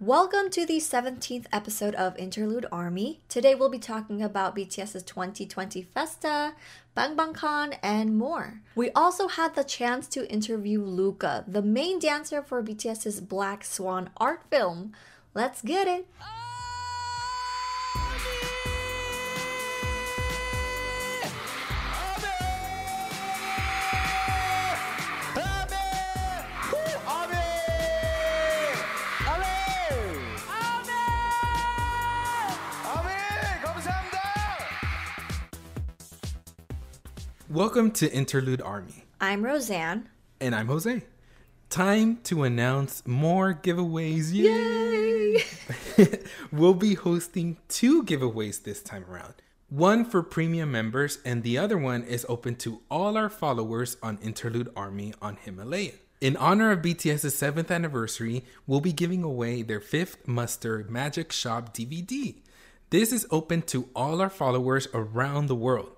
[0.00, 3.22] Welcome to the 17th episode of Interlude Army.
[3.30, 6.52] Today we'll be talking about BTS's 2020 Festa,
[6.94, 8.60] Bang Bang Con, and more.
[8.74, 14.10] We also had the chance to interview Luca, the main dancer for BTS's Black Swan
[14.18, 14.92] art film.
[15.32, 16.06] Let's get it!
[37.56, 39.06] Welcome to Interlude Army.
[39.18, 40.10] I'm Roseanne.
[40.42, 41.02] And I'm Jose.
[41.70, 44.30] Time to announce more giveaways.
[44.30, 45.42] Yay!
[46.52, 49.36] we'll be hosting two giveaways this time around.
[49.70, 54.18] One for premium members, and the other one is open to all our followers on
[54.18, 55.92] Interlude Army on Himalaya.
[56.20, 61.74] In honor of BTS's 7th anniversary, we'll be giving away their 5th Muster Magic Shop
[61.74, 62.34] DVD.
[62.90, 65.92] This is open to all our followers around the world.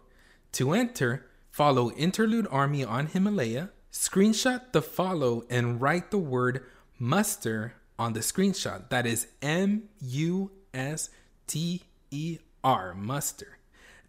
[0.52, 1.27] To enter,
[1.58, 6.62] Follow Interlude Army on Himalaya, screenshot the follow, and write the word
[7.00, 8.88] muster on the screenshot.
[8.90, 11.10] That is M U S
[11.48, 11.82] T
[12.12, 13.58] E R, muster.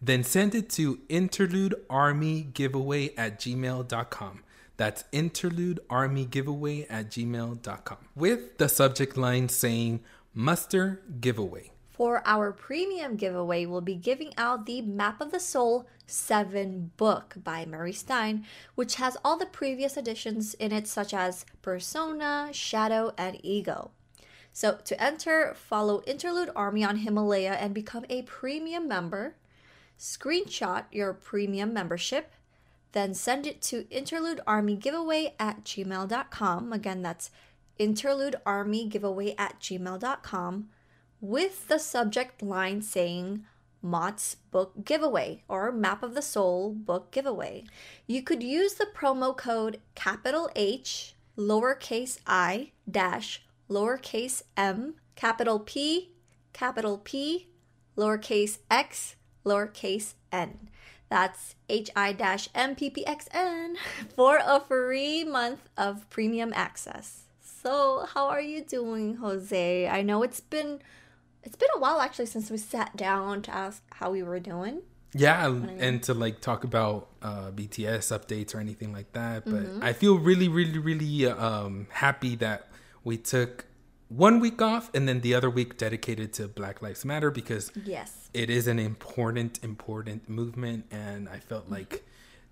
[0.00, 4.44] Then send it to interludearmygiveaway at gmail.com.
[4.76, 11.72] That's interludearmygiveaway at gmail.com with the subject line saying muster giveaway.
[12.00, 17.34] For our premium giveaway, we'll be giving out the Map of the Soul 7 book
[17.44, 23.12] by Murray Stein, which has all the previous editions in it, such as Persona, Shadow,
[23.18, 23.90] and Ego.
[24.50, 29.34] So, to enter, follow Interlude Army on Himalaya and become a premium member.
[29.98, 32.32] Screenshot your premium membership,
[32.92, 36.72] then send it to interludearmygiveaway at gmail.com.
[36.72, 37.30] Again, that's
[37.78, 40.70] interludearmygiveaway at gmail.com
[41.20, 43.44] with the subject line saying
[43.82, 47.64] MOTS book giveaway or Map of the Soul book giveaway.
[48.06, 56.10] You could use the promo code capital H, lowercase i, dash, lowercase m, capital P,
[56.52, 57.48] capital P,
[57.96, 60.68] lowercase x, lowercase n.
[61.08, 62.54] That's HI-MPPXN
[64.14, 67.24] for a free month of premium access.
[67.40, 69.88] So, how are you doing, Jose?
[69.88, 70.80] I know it's been
[71.42, 74.82] it's been a while actually since we sat down to ask how we were doing.
[75.12, 79.44] Yeah, and to like talk about uh, BTS updates or anything like that.
[79.44, 79.82] But mm-hmm.
[79.82, 82.68] I feel really, really, really um, happy that
[83.02, 83.64] we took
[84.08, 88.30] one week off and then the other week dedicated to Black Lives Matter because yes,
[88.34, 91.74] it is an important, important movement, and I felt mm-hmm.
[91.74, 92.04] like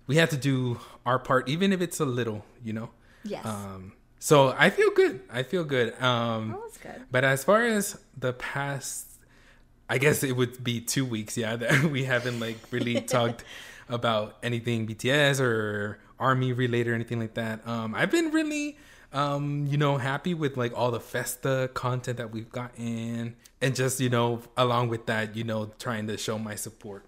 [0.07, 2.89] we had to do our part, even if it's a little, you know.
[3.23, 3.45] Yes.
[3.45, 5.21] Um, so I feel good.
[5.31, 5.99] I feel good.
[6.01, 7.05] Um, oh, that's good.
[7.09, 9.07] But as far as the past,
[9.89, 11.37] I guess it would be two weeks.
[11.37, 13.43] Yeah, that we haven't like really talked
[13.87, 17.65] about anything BTS or army related or anything like that.
[17.65, 18.77] Um, I've been really,
[19.13, 24.01] um, you know, happy with like all the Festa content that we've gotten, and just
[24.01, 27.05] you know, along with that, you know, trying to show my support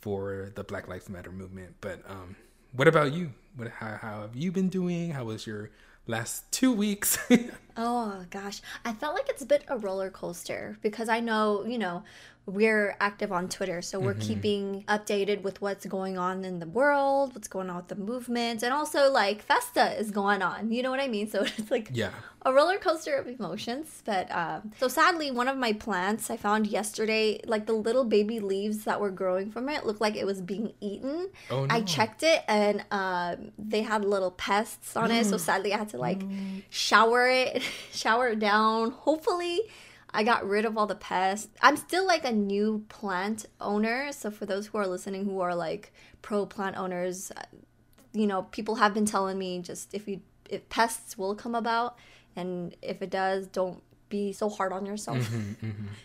[0.00, 1.76] for the Black Lives Matter movement.
[1.80, 2.36] But um,
[2.72, 3.32] what about you?
[3.56, 5.10] What how, how have you been doing?
[5.10, 5.70] How was your
[6.06, 7.18] last two weeks.
[7.82, 11.78] Oh gosh, I felt like it's a bit a roller coaster because I know, you
[11.78, 12.02] know,
[12.46, 17.34] we're active on Twitter, so we're keeping updated with what's going on in the world,
[17.34, 20.72] what's going on with the movement, and also like Festa is going on.
[20.72, 21.28] You know what I mean?
[21.30, 22.10] So it's like Yeah.
[22.44, 24.02] a roller coaster of emotions.
[24.04, 28.40] But um, so sadly, one of my plants I found yesterday, like the little baby
[28.40, 31.28] leaves that were growing from it, looked like it was being eaten.
[31.50, 35.26] Oh, I checked it, and um, they had little pests on it.
[35.26, 36.22] So sadly, I had to like
[36.70, 37.62] shower it,
[37.92, 38.90] shower it down.
[38.90, 39.60] Hopefully.
[40.12, 41.48] I got rid of all the pests.
[41.60, 44.12] I'm still like a new plant owner.
[44.12, 45.92] So for those who are listening who are like
[46.22, 47.42] pro plant owners, uh,
[48.12, 51.96] you know, people have been telling me just if you if pests will come about
[52.34, 55.18] and if it does, don't be so hard on yourself.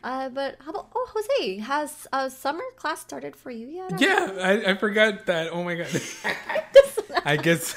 [0.03, 3.99] Uh, but how about oh Jose, has uh, summer class started for you yet?
[3.99, 5.51] Yeah, I, I forgot that.
[5.51, 5.87] Oh my god.
[7.25, 7.75] I guess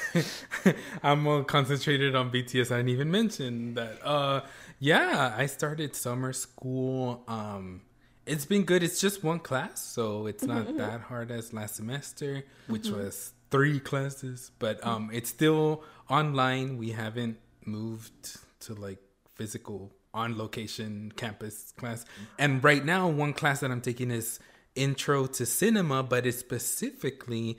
[1.03, 2.71] I'm more concentrated on BTS.
[2.71, 4.05] I didn't even mention that.
[4.05, 4.41] Uh,
[4.79, 7.23] yeah, I started summer school.
[7.27, 7.81] Um,
[8.25, 8.83] it's been good.
[8.83, 13.79] It's just one class, so it's not that hard as last semester, which was three
[13.79, 14.51] classes.
[14.59, 16.77] But um, it's still online.
[16.77, 18.99] We haven't moved to like
[19.35, 22.05] physical on location campus class.
[22.37, 24.39] And right now, one class that I'm taking is
[24.75, 27.57] intro to cinema, but it's specifically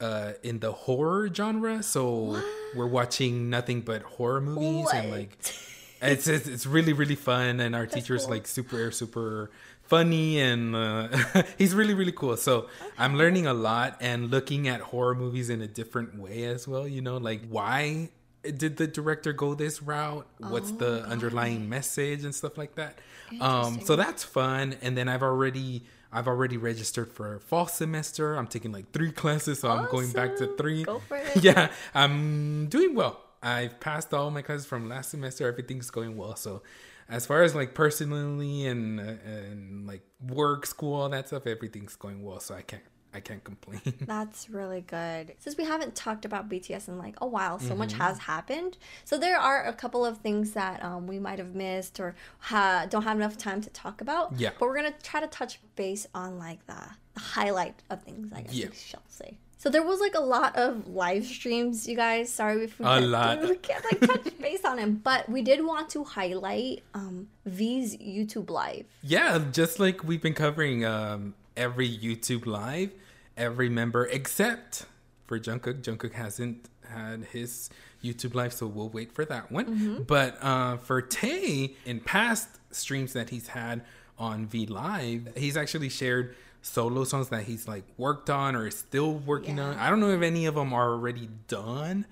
[0.00, 1.82] uh in the horror genre.
[1.82, 2.40] So
[2.76, 5.38] we're watching nothing but horror movies and like
[6.02, 8.34] it's, it's it's really really fun and our teacher's cool.
[8.34, 9.50] like super super
[9.82, 11.08] funny and uh,
[11.58, 12.36] he's really really cool.
[12.36, 12.68] So
[12.98, 16.86] i'm learning a lot and looking at horror movies in a different way as well
[16.86, 18.10] you know like why
[18.42, 20.26] did the director go this route?
[20.38, 22.98] What's the underlying message and stuff like that?
[23.40, 28.36] Um so that's fun and then i've already i've already registered for fall semester.
[28.36, 30.84] I'm taking like three classes so i'm going back to three.
[30.84, 31.42] Go for it.
[31.42, 36.36] yeah i'm doing well i've passed all my classes from last semester everything's going well
[36.36, 36.62] so
[37.08, 41.96] as far as like personally and uh, and like work school all that stuff everything's
[41.96, 42.82] going well so i can't
[43.14, 45.34] i can't complain That's really good.
[45.38, 48.02] Since we haven't talked about BTS in like a while, so much Mm-hmm.
[48.02, 48.76] has happened.
[49.06, 52.86] So there are a couple of things that um, we might have missed or ha-
[52.90, 54.34] don't have enough time to talk about.
[54.38, 54.50] Yeah.
[54.58, 56.76] But we're gonna try to touch base on like the,
[57.14, 58.66] the highlight of things, I guess Yeah.
[58.68, 59.38] we shall say.
[59.60, 62.30] So there was like a lot of live streams, you guys.
[62.32, 63.40] Sorry if we A can't, lot.
[63.48, 67.96] we can't like touch base on him, but we did want to highlight um, V's
[67.96, 68.86] YouTube live.
[69.02, 72.92] Yeah, just like we've been covering um, every YouTube live,
[73.36, 74.86] every member except
[75.26, 75.82] for Jungkook.
[75.82, 77.68] Jungkook hasn't had his
[78.02, 80.04] YouTube live, so we'll wait for that one.
[80.06, 83.82] But uh, for Tay, in past streams that he's had
[84.18, 86.36] on V Live, he's actually shared
[86.72, 89.76] solo songs that he's like worked on or is still working on.
[89.76, 92.06] I don't know if any of them are already done,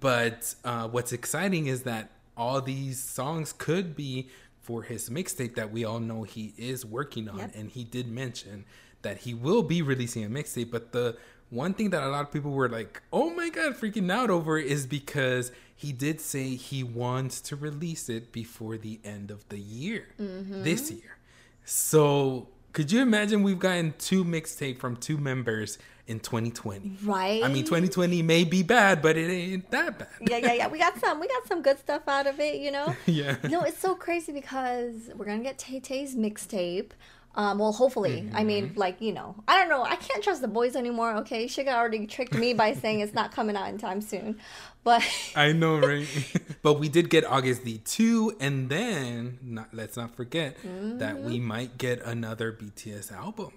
[0.00, 4.28] but uh, what's exciting is that all these songs could be
[4.62, 7.52] for his mixtape that we all know he is working on Yep.
[7.54, 8.64] and he did mention
[9.02, 11.16] that he will be releasing a mixtape but the
[11.50, 14.58] one thing that a lot of people were like oh my god freaking out over
[14.58, 19.58] is because he did say he wants to release it before the end of the
[19.60, 20.64] year Mm-hmm.
[20.64, 21.16] this year
[21.64, 27.42] so could you imagine we've gotten two mixtape from two members in 2020 Right.
[27.42, 30.68] i mean 2020 may be bad but it ain't that bad yeah, yeah, yeah.
[30.68, 31.18] We got some.
[31.18, 32.56] We got some good stuff out of it.
[32.60, 32.94] You know.
[33.06, 36.90] yeah No, it's so crazy because we're gonna get Tay Tay's mixtape.
[37.36, 38.30] Um, well, hopefully.
[38.32, 38.80] I mean, Mm-hmm.
[38.80, 39.82] like you know, I don't know.
[39.84, 41.14] I can't trust the boys anymore.
[41.18, 44.38] Okay, Suga already tricked me by saying it's not coming out in time soon,
[44.84, 45.02] but
[45.36, 46.08] I know, right?
[46.62, 50.56] but we did get Agust D 2, and then not, let's not forget
[50.98, 53.52] that we might get another BTS album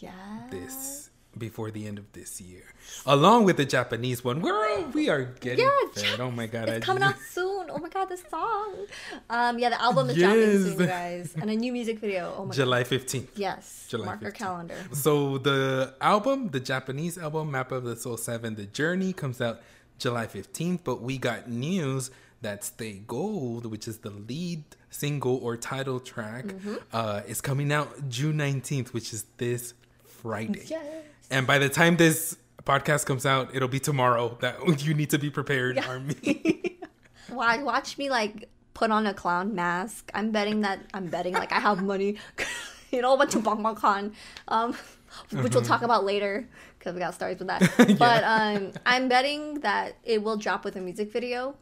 [0.00, 0.12] yeah,
[0.50, 1.07] this
[1.38, 2.64] before the end of this year,
[3.06, 4.40] along with the Japanese one.
[4.40, 6.20] We're we are getting Yeah, fed.
[6.20, 7.70] Oh my god, it's I coming out soon.
[7.70, 8.74] Oh my god, this song.
[9.30, 10.26] Um, yeah, the album is Yes.
[10.34, 12.34] dropping soon, you guys, and a new music video.
[12.36, 13.28] Oh my July 15th.
[13.36, 14.76] yes, July mark your calendar.
[14.92, 19.60] So the album, the Japanese album, Map of the Soul 7, The Journey, comes out
[19.98, 25.56] July 15th, but we got news that Stay Gold, which is the lead single or
[25.56, 26.74] title track, Mm-hmm.
[26.92, 29.74] uh, is coming out June 19th, which is this
[30.22, 30.64] Friday.
[30.66, 31.04] Yes.
[31.30, 34.36] And by the time this podcast comes out, it'll be tomorrow.
[34.40, 36.78] That you need to be prepared, army.
[37.30, 40.10] Watch, watch me like put on a clown mask.
[40.14, 42.16] I'm betting that I'm betting like I have money.
[42.90, 44.14] you know, went to BangBangCon,
[44.48, 44.74] um,
[45.30, 46.48] which we'll talk about later
[46.78, 47.96] because we got stories with that.
[47.98, 51.54] But um, I'm betting that it will drop with a music video.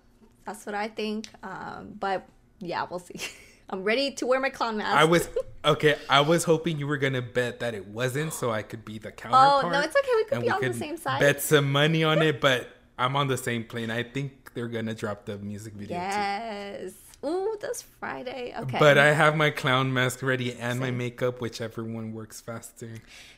[0.45, 1.27] That's what I think.
[1.43, 2.29] Um, but
[2.61, 3.21] yeah, we'll see.
[3.69, 4.97] I'm ready to wear my clown mask.
[4.97, 5.29] I was
[5.65, 5.97] okay.
[6.09, 9.11] I was hoping you were gonna bet that it wasn't, so I could be the
[9.11, 9.65] counterpart.
[9.65, 10.11] Oh, no, it's okay.
[10.17, 11.21] We could be on the same side.
[11.21, 12.69] Bet some money on it, but
[12.99, 13.91] I'm on the same plane.
[13.91, 16.03] I think they're gonna drop the music video too.
[16.03, 16.93] Yes.
[17.25, 18.55] Ooh, that's Friday.
[18.57, 18.79] Okay.
[18.79, 22.91] But I have my clown mask ready and my makeup, whichever one works faster.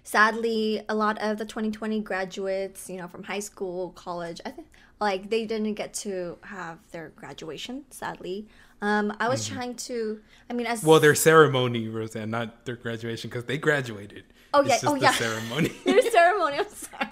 [0.02, 4.68] sadly, a lot of the 2020 graduates, you know, from high school, college, I think,
[5.00, 7.84] like they didn't get to have their graduation.
[7.90, 8.48] Sadly,
[8.82, 10.20] um, I was trying to.
[10.50, 10.88] I mean, as Mm-hmm.
[10.88, 14.24] Well, their ceremony, Roseanne, not their graduation, because they graduated.
[14.54, 14.78] Oh, yeah.
[14.84, 15.12] Oh, yeah.
[15.26, 15.72] ceremony.
[15.84, 16.58] their ceremony.
[16.58, 17.08] I'm sorry.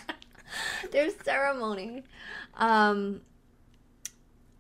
[0.90, 2.04] their ceremony.
[2.56, 3.20] Um,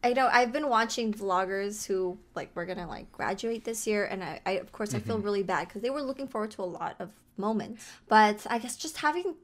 [0.04, 4.22] I know I've been watching vloggers who like were gonna like graduate this year, and
[4.22, 5.06] I, I of course I Mm-hmm.
[5.08, 7.84] feel really bad because they were looking forward to a lot of moments.
[8.08, 9.34] But I guess just having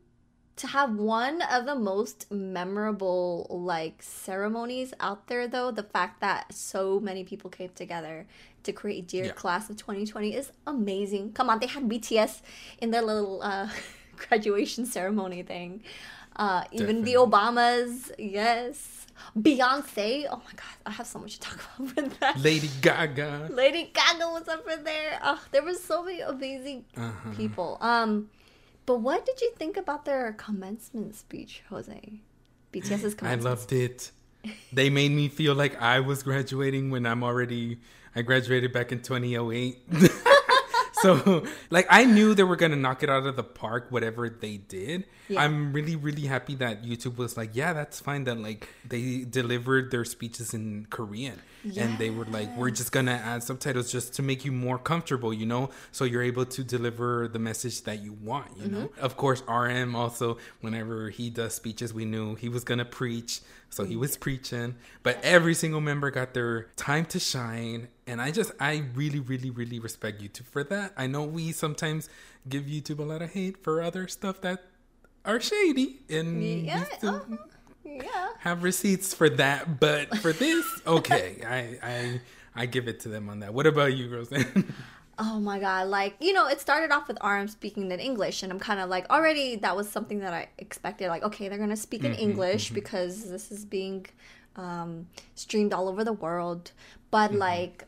[0.56, 6.52] to have one of the most memorable like ceremonies out there though the fact that
[6.52, 8.26] so many people came together
[8.62, 9.32] to create dear Yeah.
[9.32, 12.42] class of 2020 is amazing come on they had bts
[12.78, 13.68] in their little uh
[14.16, 15.82] graduation ceremony thing
[16.36, 19.06] uh even the obamas yes
[19.38, 23.48] beyonce oh my god i have so much to talk about with that Lady Gaga.
[23.50, 25.18] Lady Gaga was up in there.
[25.22, 27.30] Oh, there were so many amazing Uh-huh.
[27.36, 27.78] people.
[27.80, 28.30] Um,
[28.86, 32.20] but what did you think about their commencement speech, Jose?
[32.72, 33.24] BTS's commencement.
[33.24, 34.10] I loved it.
[34.72, 37.78] They made me feel like I was graduating when I'm already
[38.14, 39.78] I graduated back in 2008.
[40.94, 44.56] so like I knew they were gonna knock it out of the park, whatever they
[44.56, 45.04] did.
[45.28, 45.42] Yeah.
[45.42, 48.24] I'm really, really happy that YouTube was like, yeah, that's fine.
[48.24, 51.40] That like they delivered their speeches in Korean,
[51.76, 55.32] and they were like, we're just gonna add subtitles just to make you more comfortable,
[55.32, 58.48] you know, so you're able to deliver the message that you want.
[58.56, 62.84] You know, of course, RM also, whenever he does speeches, we knew he was gonna
[62.84, 63.40] preach,
[63.70, 64.74] so he was preaching.
[65.02, 69.50] But every single member got their time to shine, and I just, I really, really,
[69.50, 70.92] really respect YouTube for that.
[70.96, 72.08] I know we sometimes
[72.48, 74.64] give YouTube a lot of hate for other stuff that
[75.24, 77.36] are shady, and Yeah, uh-huh.
[77.84, 78.28] Yeah.
[78.40, 79.80] have receipts for that.
[79.80, 82.20] But for this, okay, I, I,
[82.54, 83.54] I give it to them on that.
[83.54, 84.72] What about you, Roseanne?
[85.18, 85.88] Oh my god!
[85.88, 88.88] Like you know, it started off with RM speaking in English, and I'm kind of
[88.88, 91.08] like already that was something that I expected.
[91.08, 92.76] Like, okay, they're gonna speak in mm-hmm, English mm-hmm.
[92.76, 94.06] because this is being
[94.56, 96.72] um, streamed all over the world.
[97.10, 97.40] But mm-hmm.
[97.40, 97.84] like,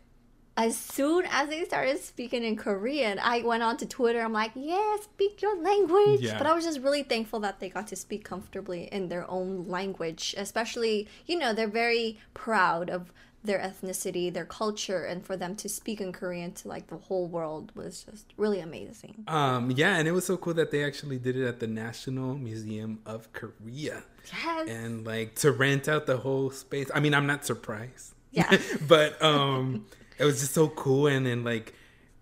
[0.56, 4.20] as soon as they started speaking in Korean, I went on to Twitter.
[4.20, 6.20] I'm like, yeah, speak your language.
[6.20, 6.38] Yeah.
[6.38, 9.66] But I was just really thankful that they got to speak comfortably in their own
[9.66, 10.34] language.
[10.38, 15.68] Especially, you know, they're very proud of their ethnicity, their culture, and for them to
[15.68, 19.24] speak in Korean to like the whole world was just really amazing.
[19.28, 22.36] um, yeah, and it was so cool that they actually did it at the National
[22.36, 24.04] Museum of Korea.
[24.32, 24.68] Yes.
[24.70, 26.90] and like to rent out the whole space.
[26.94, 28.14] I mean, I'm not surprised.
[28.30, 28.56] Yeah.
[28.88, 29.84] but um
[30.18, 31.74] it was just so cool and then like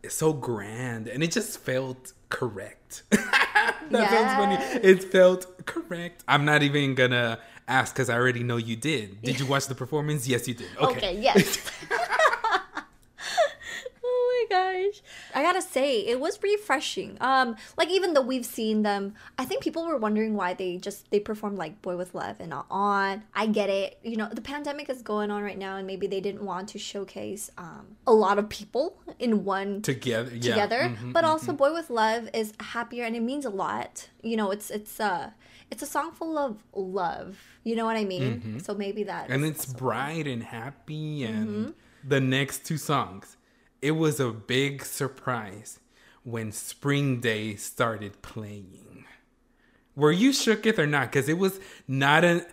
[0.09, 3.03] so grand and it just felt correct.
[3.11, 4.57] that sounds funny.
[4.83, 6.25] It felt correct.
[6.27, 9.23] I'm not even gonna ask because I already know you did.
[9.23, 10.27] Did you watch the performance?
[10.27, 10.69] Yes, you did.
[10.79, 10.97] Okay.
[10.97, 11.59] Okay, yes.
[14.55, 14.97] gosh.
[15.35, 17.17] I gotta say, it was refreshing.
[17.21, 21.11] Um, like even though we've seen them, I think people were wondering why they just
[21.11, 23.23] they performed like Boy with Love and not on.
[23.35, 23.99] I get it.
[24.03, 26.79] You know, the pandemic is going on right now and maybe they didn't want to
[26.79, 28.85] showcase um a lot of people
[29.19, 30.31] in one Together.
[30.35, 30.41] Yeah.
[30.55, 31.29] together Mhm, but mhm.
[31.29, 34.99] also boy with love is happier and it means a lot you know it's it's
[35.01, 35.31] uh
[35.71, 37.31] it's a song full of love
[37.65, 39.33] you know what i mean so maybe that Mm-hmm.
[39.35, 42.09] and it's bright and happy and Mm-hmm.
[42.15, 43.37] the next two songs
[43.83, 45.81] it was a big surprise
[46.25, 49.05] when spring day started playing.
[49.97, 51.11] Were you shooketh or not?
[51.11, 52.47] Because it was not an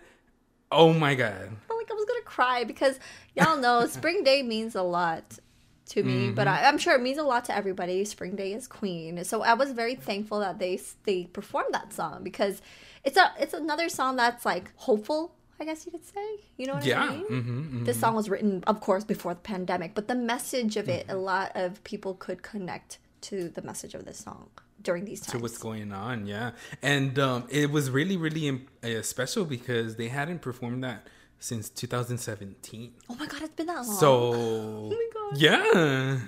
[0.72, 1.56] oh my god.
[1.70, 2.98] I like i was gonna cry because
[3.34, 5.38] y'all know spring day means a lot
[5.86, 6.64] to me but Mm-hmm.
[6.64, 8.04] I, i'm sure it means a lot to everybody.
[8.04, 9.24] Spring day is queen.
[9.24, 12.60] So i was very thankful that they they performed that song because
[13.04, 16.26] it's a it's another song that's like hopeful i guess you could say
[16.56, 19.40] you know what yeah i mean hmm this song was written of course before the
[19.40, 21.22] pandemic but the message of it a Mm-hmm.
[21.22, 24.48] lot of people could connect to the message of this song
[24.82, 25.32] during these times.
[25.32, 26.50] to what's going on yeah
[26.82, 28.46] and um it was really really
[28.82, 31.06] uh, special because they hadn't performed that
[31.38, 35.40] since 2017 oh my god it's been that long So, Oh my God.
[35.40, 36.18] yeah.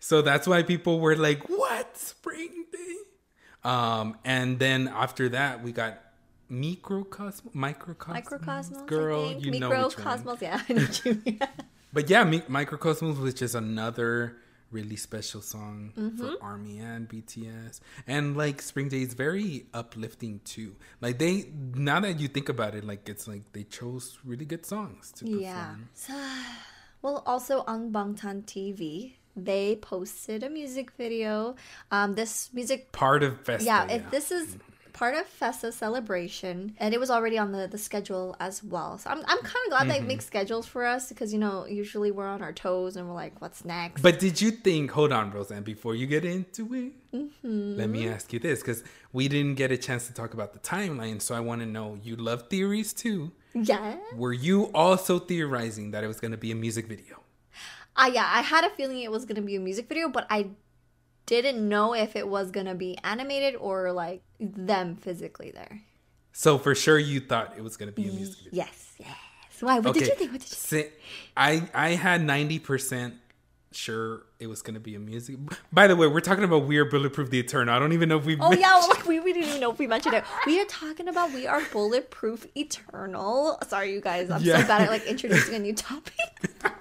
[0.00, 2.96] So that's why people were like, "What spring day?"
[3.64, 5.98] Um, and then after that, we got
[6.50, 9.24] Mikrokosmos, Mikrokosmos, Mikrokosmos girl.
[9.24, 9.44] I think.
[9.44, 11.38] You know which Mikrokosmos yeah I know you.
[11.92, 14.36] But yeah, Mi- Mikrokosmos was just another
[14.70, 16.18] really special song Mm-hmm.
[16.18, 20.76] for Army and BTS, and like Spring Day is very uplifting too.
[21.00, 24.66] Like they, now that you think about it, like it's like they chose really good
[24.66, 25.40] songs to perform.
[25.40, 26.14] yeah so,
[27.00, 31.54] well also on bangtan tv they posted a music video
[31.92, 33.94] um this music Part of Festa, yeah, yeah.
[33.96, 34.56] if this is
[34.98, 38.98] part of Festa celebration, and it was already on the, the schedule as well.
[38.98, 39.90] So I'm, I'm kind of glad Mm-hmm.
[39.90, 43.14] they make schedules for us because, you know, usually we're on our toes and we're
[43.14, 44.02] like, what's next?
[44.02, 44.90] But did you think?
[44.90, 45.62] Hold on, Roseanne.
[45.62, 47.76] Before you get into it, Mm-hmm.
[47.80, 50.58] let me ask you this, because we didn't get a chance to talk about the
[50.58, 51.22] timeline.
[51.22, 51.98] So I want to know.
[52.02, 53.32] You love theories too.
[53.54, 53.96] yeah.
[54.14, 57.14] Were you also theorizing that it was going to be a music video?
[57.96, 60.26] Uh, yeah, I had a feeling it was going to be a music video, but
[60.30, 60.50] I
[61.28, 65.82] didn't know if it was going to be animated or like them physically there.
[66.32, 68.64] So for sure, you thought it was going to be a music video.
[68.64, 69.16] Yes, yes.
[69.60, 69.78] Why?
[69.78, 70.32] What did you think?
[70.32, 70.90] What did you Si-
[71.36, 73.14] I I had ninety percent
[73.72, 75.36] sure it was gonna be a music.
[75.72, 77.74] By the way, we're talking about We Are Bulletproof the Eternal.
[77.74, 78.36] I don't even know if we.
[78.40, 80.24] Oh yeah, well, like we, we didn't even know if we mentioned it.
[80.46, 83.58] We are talking about we are bulletproof eternal.
[83.66, 84.62] Sorry, you guys, I'm Yeah.
[84.62, 86.14] so bad at like introducing a new topic.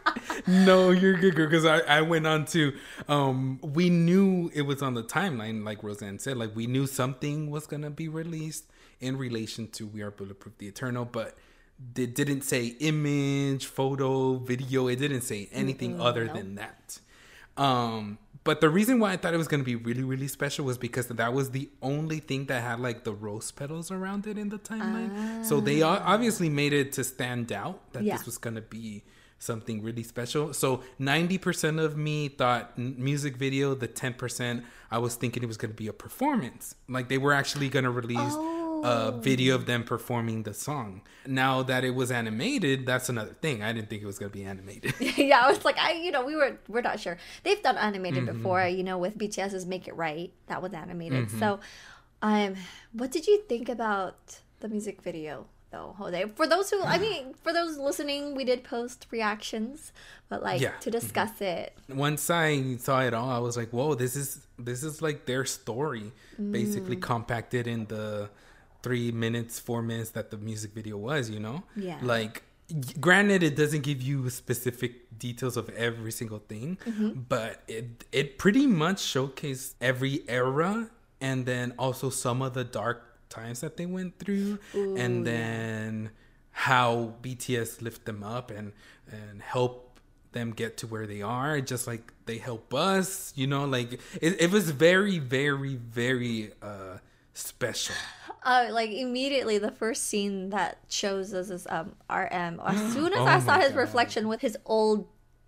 [0.48, 1.48] no, you're good girl.
[1.48, 2.74] because I, I went on to
[3.08, 7.50] um we knew it was on the timeline, like Roseanne said, like we knew something
[7.51, 8.66] was gonna be released
[9.00, 11.38] in relation to We Are Bulletproof the Eternal, but
[11.96, 14.88] it didn't say image, photo, video.
[14.88, 17.00] It didn't say anything other than that.
[17.56, 20.77] Um, but the reason why I thought it was gonna be really, really special was
[20.77, 24.50] because that was the only thing that had like the rose petals around it in
[24.50, 25.44] the timeline.
[25.46, 28.16] So they obviously made it to stand out that Yeah.
[28.16, 29.04] this was gonna be
[29.39, 30.53] something really special.
[30.53, 35.72] So 90% of me thought music video, the 10% I was thinking it was going
[35.72, 36.75] to be a performance.
[36.88, 38.36] Like they were actually going to release
[38.84, 41.01] a video of them performing the song.
[41.25, 43.63] Now that it was animated, that's another thing.
[43.63, 44.94] I didn't think it was going to be animated.
[45.17, 47.17] yeah, I was like, I you know we were we're not sure.
[47.44, 48.38] They've done animated Mm-hmm.
[48.38, 50.32] before, you know, with BTS's Make It Right.
[50.48, 51.29] That was animated.
[51.32, 51.60] So,
[52.22, 52.56] um,
[52.94, 55.48] what did you think about the music video?
[55.72, 59.92] Though, Jose, for those who, I mean, for those listening, we did post reactions,
[60.30, 60.70] but like Yeah.
[60.70, 60.80] Mm-hmm.
[60.80, 64.82] to discuss it, Once I saw it all, I was like, "Whoa, this is this
[64.84, 66.12] is like their story
[66.52, 68.30] basically compacted in the
[68.84, 72.00] 3 minutes, 4 minutes that the music video was, you know?" Yeah.
[72.02, 72.44] Like
[73.00, 76.78] granted it doesn't give you specific details of every single thing,
[77.30, 83.07] but it it pretty much showcased every era and then also some of the dark
[83.30, 86.12] times that they went through and then
[86.52, 88.74] how BTS lift them up and
[89.12, 90.00] and help
[90.34, 94.42] them get to where they are just like they help us you know like it,
[94.42, 96.98] it was very very very uh
[97.34, 97.96] special
[98.44, 102.60] uh, like immediately the first scene that shows us is um RM.
[102.66, 103.80] As soon as Oh I saw his God.
[103.80, 105.08] reflection with his old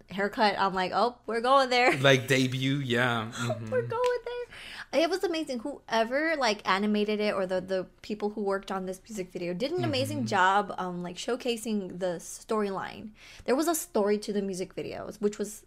[0.09, 1.95] haircut, I'm like, oh, we're going there.
[1.97, 3.69] like debut yeah mhm.
[3.71, 4.57] we're going there.
[4.91, 5.59] It was amazing.
[5.59, 9.71] Whoever like animated it or the the people who worked on this music video did
[9.71, 13.09] an amazing job um like showcasing the storyline.
[13.45, 15.63] There was a story to the music videos, which was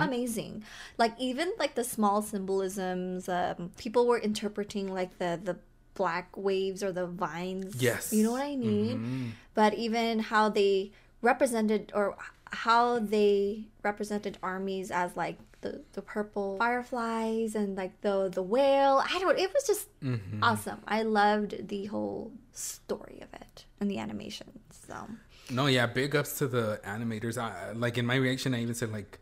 [0.00, 0.64] amazing.
[0.96, 5.58] Like even like the small symbolisms, um, people were interpreting like the the
[5.94, 7.82] black waves or the vines.
[7.82, 8.12] Yes.
[8.12, 9.34] You know what I mean?
[9.54, 12.16] But even how they represented or
[12.52, 19.02] how they represented armies as like the, the purple fireflies and like the the whale.
[19.04, 20.42] I don't it was just mm-hmm.
[20.42, 20.80] awesome.
[20.86, 24.60] I loved the whole story of it and the animation.
[24.70, 25.08] So
[25.50, 27.38] No, yeah, big ups to the animators.
[27.38, 29.18] I, like in my reaction, I even said like,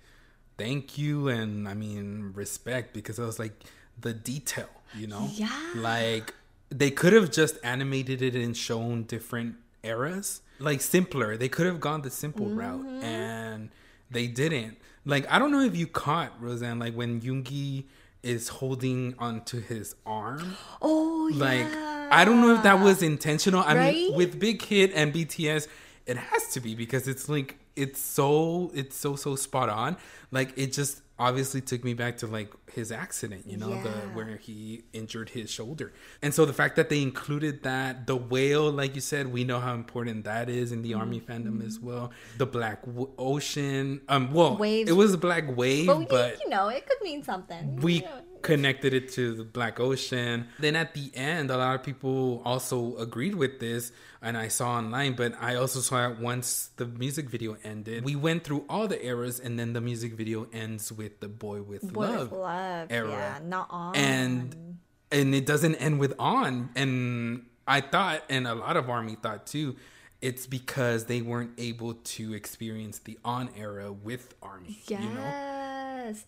[0.58, 3.64] "Thank you," and I mean respect because I was like
[4.00, 5.72] the detail, you know, Yeah.
[5.76, 6.34] Like
[6.70, 11.36] they could have just animated it and shown different eras, like simpler.
[11.36, 13.04] They could have gone the simple route, mm-hmm.
[13.04, 13.70] and
[14.10, 14.78] they didn't.
[15.04, 17.84] Like I don't know if you caught Roseanne, like when Yoongi
[18.22, 21.44] is holding onto his arm Oh yeah.
[21.44, 21.66] like
[22.10, 23.94] i don't know if that was intentional i Right?
[23.94, 25.68] mean with big hit and bts
[26.06, 29.96] it has to be because it's like it's so it's so so spot on
[30.30, 34.36] like it just obviously took me back to like his accident you know the where
[34.36, 38.96] he injured his shoulder and so the fact that they included that the whale like
[38.96, 42.46] you said we know how important that is in the army fandom as well the
[42.46, 44.60] black w- ocean um well Mm-hmm.
[44.60, 44.90] Waves.
[44.90, 47.76] it was a black wave But, but you know, it could mean something.
[47.76, 50.46] we You know, connected it to the Black Ocean.
[50.60, 53.90] Then at the end, a lot of people also agreed with this,
[54.22, 58.04] and I saw online, but I also saw it once the music video ended.
[58.04, 61.62] We went through all the eras, and then the music video ends with the Boy
[61.62, 62.86] with Boy Love with love.
[62.90, 63.10] era.
[63.10, 63.96] Yeah, not on.
[63.96, 64.78] and
[65.10, 66.70] and it doesn't end with on.
[66.76, 69.76] And I thought, and a lot of Army thought too.
[70.20, 74.80] It's because they weren't able to experience the on era with Army.
[74.86, 75.02] yes.
[75.02, 75.73] You know?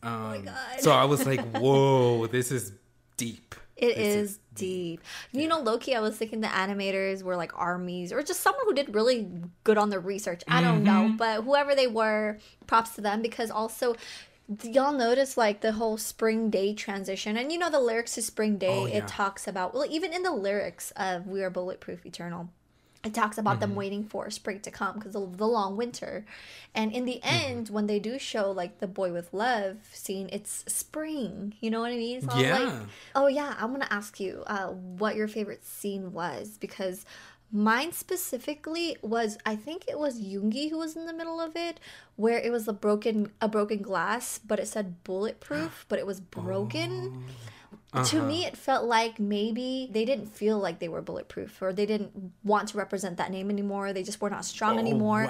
[0.02, 0.80] Oh my Um, god.
[0.80, 2.72] So I was like, whoa, this is
[3.16, 3.54] deep.
[3.76, 5.02] It This is deep.
[5.32, 8.72] You know, Loki, I was thinking the animators were like armies or just someone who
[8.72, 9.28] did really
[9.64, 10.42] good on the research.
[10.48, 11.02] I don't know.
[11.08, 11.16] Mm-hmm.
[11.16, 13.94] But whoever they were, props to them because also
[14.62, 18.56] y'all notice like the whole spring day transition and you know the lyrics to spring
[18.58, 18.98] day Oh, yeah.
[18.98, 22.48] it talks about well even in the lyrics of we are bulletproof eternal
[23.06, 23.60] it talks about Mm-hmm.
[23.60, 26.24] them waiting for spring to come because of the long winter
[26.74, 27.50] and in the Mm-hmm.
[27.52, 31.80] end when they do show like the boy with love scene it's spring you know
[31.84, 32.58] what i mean all Yeah.
[32.58, 32.74] like
[33.14, 34.68] oh yeah i'm gonna ask you uh,
[35.02, 36.98] what your favorite scene was because
[37.52, 41.78] mine specifically was i think it was Yoongi who was in the middle of it
[42.16, 46.20] where it was a broken a broken glass but it said bulletproof but it was
[46.20, 47.24] broken
[48.04, 51.86] to me it felt like maybe they didn't feel like they were bulletproof or they
[51.86, 53.92] didn't want to represent that name anymore.
[53.92, 55.22] They just were not strong anymore.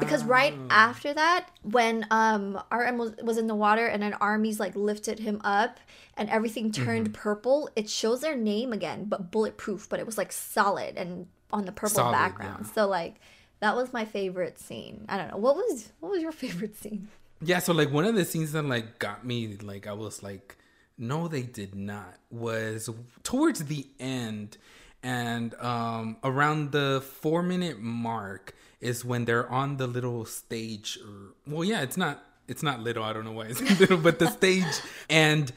[0.00, 4.58] Because right after that when um rm was, was in the water and then armies
[4.60, 5.78] like lifted him up
[6.16, 10.32] and everything turned purple it shows their name again but bulletproof but it was like
[10.32, 12.64] solid and on the purple Solid, background.
[12.66, 12.72] yeah.
[12.72, 13.16] so like
[13.60, 15.06] that was my favorite scene.
[15.08, 15.38] I don't know.
[15.38, 17.08] What was what was your favorite scene?
[17.40, 20.56] Yeah, so like one of the scenes that like got me like I was like,
[20.98, 22.16] no, they did not.
[22.30, 22.88] Was
[23.22, 24.56] towards the end,
[25.02, 30.98] and um around the four minute mark is when they're on the little stage.
[31.04, 33.02] Or, well, yeah, it's not it's not little.
[33.02, 34.64] I don't know why it's little, but the stage
[35.10, 35.52] and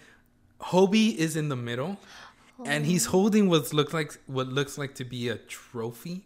[0.60, 1.98] Hobi is in the middle,
[2.66, 6.26] and he's holding what looks like what looks like to be a trophy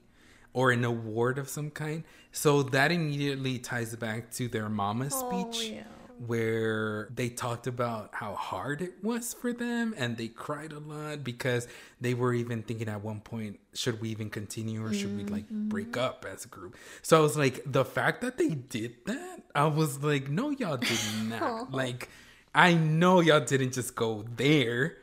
[0.54, 2.04] or an award of some kind.
[2.32, 5.84] So that immediately ties back to their mama speech yeah.
[6.19, 11.23] Where they talked about how hard it was for them and they cried a lot
[11.23, 11.67] because
[11.99, 15.34] they were even thinking at one point should we even continue or should we mm-hmm.
[15.34, 16.76] like break up as a group?
[17.02, 20.78] So i was like the fact that they did that i was like no y'all
[20.78, 20.99] did
[21.30, 21.41] not.
[21.41, 21.67] Oh.
[21.71, 22.10] Like
[22.54, 24.97] i know y'all didn't just go there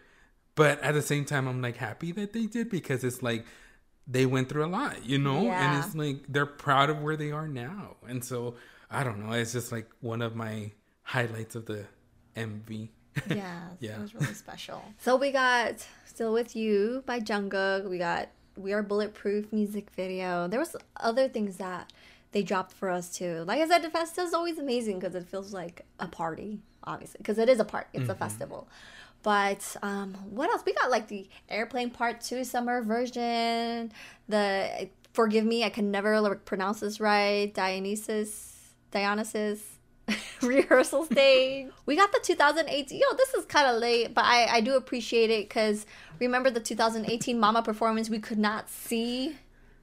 [0.55, 3.45] but at the same time i'm like happy that they did because it's like
[4.07, 5.43] they went through a lot you know?
[5.43, 5.77] Yeah.
[5.77, 7.97] and it's like they're proud of where they are now.
[8.07, 8.55] And so
[8.91, 10.73] i don't know it's just like one of my
[11.15, 11.85] highlights of the
[12.37, 12.89] mv
[13.29, 13.97] Yeah, Yeah.
[13.97, 14.81] it was really special.
[15.05, 15.75] So we got
[16.07, 17.89] "Still with You" by Jungkook.
[17.91, 20.47] We got "We Are Bulletproof" music video.
[20.47, 21.93] There was other things that
[22.33, 23.43] they dropped for us too.
[23.49, 27.19] Like I said, the festival is always amazing because it feels like a party, obviously,
[27.19, 27.89] because it is a part.
[27.93, 28.69] It's a festival.
[29.25, 30.63] But um, what else?
[30.65, 33.91] We got like the airplane part two summer version.
[34.29, 37.53] The forgive me, I can never like, pronounce this right.
[37.53, 39.61] Dionysus, Dionysus
[40.43, 41.69] rehearsal stage.
[41.87, 42.99] We got the 2018.
[42.99, 45.87] Yo, this is kind of late, but I I do appreciate it because
[46.19, 48.09] remember the 2018 Mama performance.
[48.09, 49.37] We could not see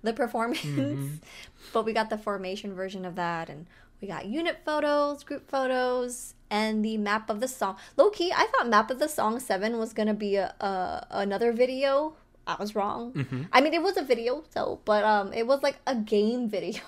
[0.04, 1.20] the performance,
[1.74, 3.66] but we got the formation version of that, and
[4.02, 7.78] we got unit photos, group photos, and the map of the song.
[7.98, 11.52] Low key, I thought map of the song seven was gonna be a, a another
[11.52, 12.14] video.
[12.46, 13.12] I was wrong.
[13.52, 16.82] I mean, it was a video, so but um, it was like a game video.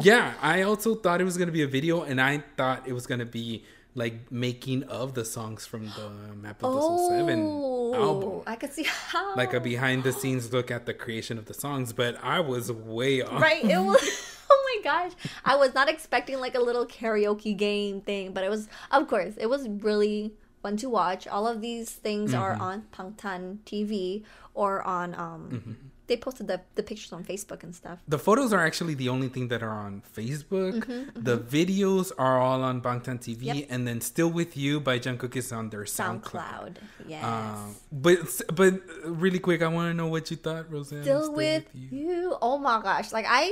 [0.00, 3.06] Yeah i also thought it was gonna be a video and i thought it was
[3.06, 3.64] gonna be
[3.94, 6.10] like making of the songs from the
[6.40, 9.34] map of the soul 7 album Oh, I could see how.
[9.34, 12.70] like a behind the scenes look at the creation of the songs but i was
[12.70, 13.64] way off right.
[13.64, 14.02] It was.
[14.50, 15.12] oh my gosh,
[15.44, 18.68] I was not expecting like a little karaoke game thing, but it was.
[18.90, 21.26] Of course, it was really fun to watch.
[21.26, 22.62] All of these things are Mm-hmm.
[22.62, 24.22] on Bangtan TV
[24.54, 25.76] or on um.
[26.08, 27.98] They posted the the pictures on Facebook and stuff.
[28.08, 30.76] the photos are actually the only thing that are on Facebook.
[30.84, 33.66] Mm-hmm, The videos are all on Bangtan TV, Yep.
[33.72, 36.22] and then "Still with You" by Jungkook is on their SoundCloud.
[36.24, 36.74] SoundCloud.
[37.06, 37.24] Yes.
[37.24, 38.18] Um, but
[38.60, 38.72] but
[39.04, 41.02] really quick, I want to know what you thought, Roseanne.
[41.04, 42.36] Still with you.
[42.40, 43.12] Oh my gosh!
[43.12, 43.42] Like I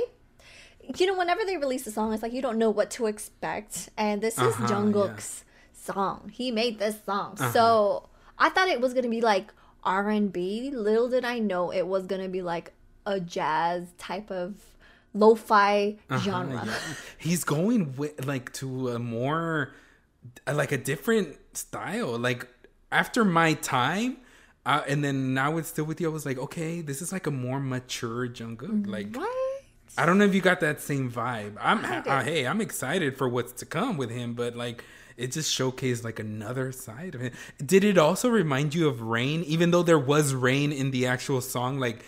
[0.97, 3.89] you know, whenever they release a song, it's like you don't know what to expect.
[3.97, 5.43] And this is Uh-huh, Jungkook's
[5.73, 6.31] song.
[6.33, 7.37] He made this song.
[7.53, 9.53] So I thought it was gonna be like
[9.87, 10.69] R and B.
[10.69, 12.73] Little did I know it was gonna be like
[13.05, 14.53] a jazz type of
[15.13, 16.57] lo-fi genre.
[16.57, 16.95] Uh-huh, yeah.
[17.17, 19.73] He's going with like to a more
[20.45, 22.19] like a different style.
[22.19, 22.47] Like
[22.91, 24.17] after my time,
[24.65, 26.09] uh, and then now it's still with you.
[26.09, 28.85] I was like, okay, this is like a more mature Jungkook.
[28.85, 29.29] Like What?
[29.97, 31.55] I don't know if you got that same vibe.
[31.59, 34.83] I'm I uh, hey, I'm excited for what's to come with him, but like
[35.17, 37.33] it just showcased like another side of him.
[37.63, 41.41] Did it also remind you of rain, even though there was rain in the actual
[41.41, 42.03] song, like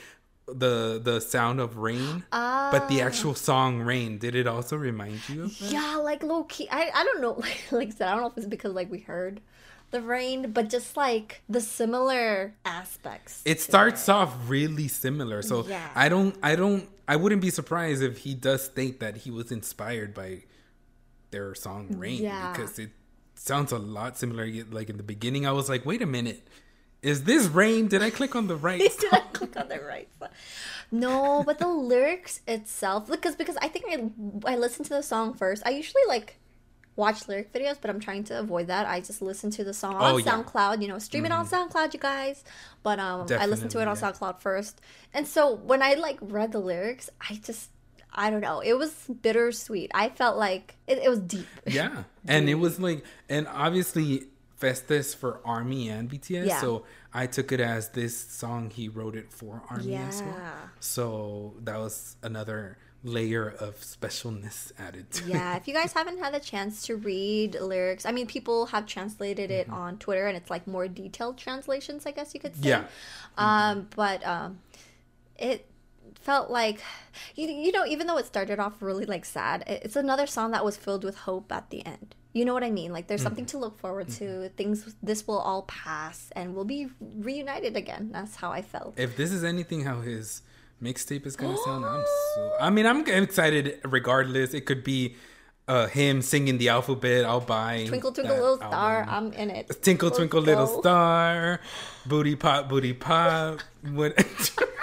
[0.48, 3.06] the the sound of rain, but the ah.
[3.06, 4.20] actual song rain?
[4.20, 5.72] Did it also remind you of that?
[5.72, 6.68] Yeah, like low key.
[6.72, 7.34] I, I don't know.
[7.40, 9.42] Like, like I said, I don't know if it's because like we heard
[9.92, 13.42] the rain, but just like the similar aspects.
[13.46, 15.88] It starts off really similar, so Yeah.
[15.96, 19.52] I don't, I don't, I wouldn't be surprised if he does state that he was
[19.52, 20.44] inspired by
[21.32, 22.52] their song "Rain" Yeah.
[22.52, 22.92] because it
[23.40, 24.48] sounds a lot similar.
[24.70, 26.48] Like in the beginning, I was like, "Wait a minute,
[27.02, 27.88] is this Rain?
[27.88, 30.10] Did I click on the right?" Did I click on the right?
[30.92, 35.34] No, but the lyrics itself, because because I think I I listened to the song
[35.34, 35.64] first.
[35.66, 36.38] I usually like
[36.96, 38.86] watch lyric videos, but I'm trying to avoid that.
[38.86, 40.26] I just listen to the song Oh, on yeah.
[40.32, 40.82] SoundCloud.
[40.82, 42.44] You know, stream it on SoundCloud, you guys.
[42.84, 44.82] But um, I listened to it on Definitely, SoundCloud first,
[45.14, 47.70] and so when I like read the lyrics, I just
[48.14, 48.60] I don't know.
[48.62, 49.92] It was bittersweet.
[49.94, 51.48] I felt like it, it was deep.
[51.68, 52.04] Yeah.
[52.28, 54.24] And it was like, and obviously,
[54.58, 56.48] Festa is for Army and BTS.
[56.48, 56.62] Yeah.
[56.62, 60.32] So I took it as this song, he wrote it for Army as well.
[60.36, 60.52] Yeah.
[60.80, 65.30] So that was another layer of specialness added to it.
[65.30, 68.86] yeah, if you guys haven't had a chance to read lyrics, I mean, people have
[68.86, 69.72] translated Mm-hmm.
[69.72, 72.70] it on Twitter, and it's like more detailed translations, I guess you could say.
[72.70, 72.84] Yeah.
[73.38, 74.60] Um, but um,
[75.38, 75.66] it
[76.20, 76.82] felt like
[77.36, 80.64] you, you know, even though it started off really like sad, it's another song that
[80.66, 82.16] was filled with hope at the end.
[82.34, 82.94] You know what I mean?
[82.94, 83.58] Like there's something Mm-hmm.
[83.58, 84.50] to look forward to.
[84.50, 88.10] Things this will all pass, and we'll be reunited again.
[88.12, 88.94] That's how I felt.
[89.00, 90.44] If this is anything how his
[90.82, 92.04] mixtape is gonna sound, I'm
[92.36, 92.52] so.
[92.62, 94.54] I mean, I'm excited regardless.
[94.54, 95.16] It could be
[95.68, 97.26] uh, him singing the alphabet.
[97.26, 99.06] I'll buy Twinkle twinkle little star.
[99.10, 99.82] I'm in it.
[99.82, 100.82] Tinkle Let's twinkle little go.
[100.82, 101.62] star,
[102.06, 103.60] booty pop, booty pop.
[103.94, 104.14] What?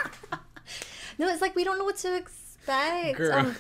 [1.19, 3.21] No, it's like we don't know what to expect.
[3.21, 3.57] Um,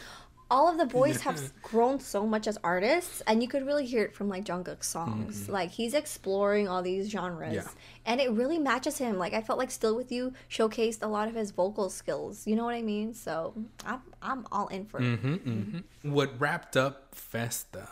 [0.48, 4.04] all of the boys have grown so much as artists, and you could really hear
[4.04, 5.48] it from like Jungkook's songs.
[5.48, 7.66] Like he's exploring all these genres, Mm-hmm.
[7.66, 7.68] Yeah.
[8.12, 9.18] and it really matches him.
[9.18, 12.46] Like I felt like "Still with You" showcased a lot of his vocal skills.
[12.46, 13.12] You know what I mean?
[13.14, 15.04] So I'm I'm all in for it.
[15.22, 16.12] Mm-hmm.
[16.12, 17.88] what wrapped up Festa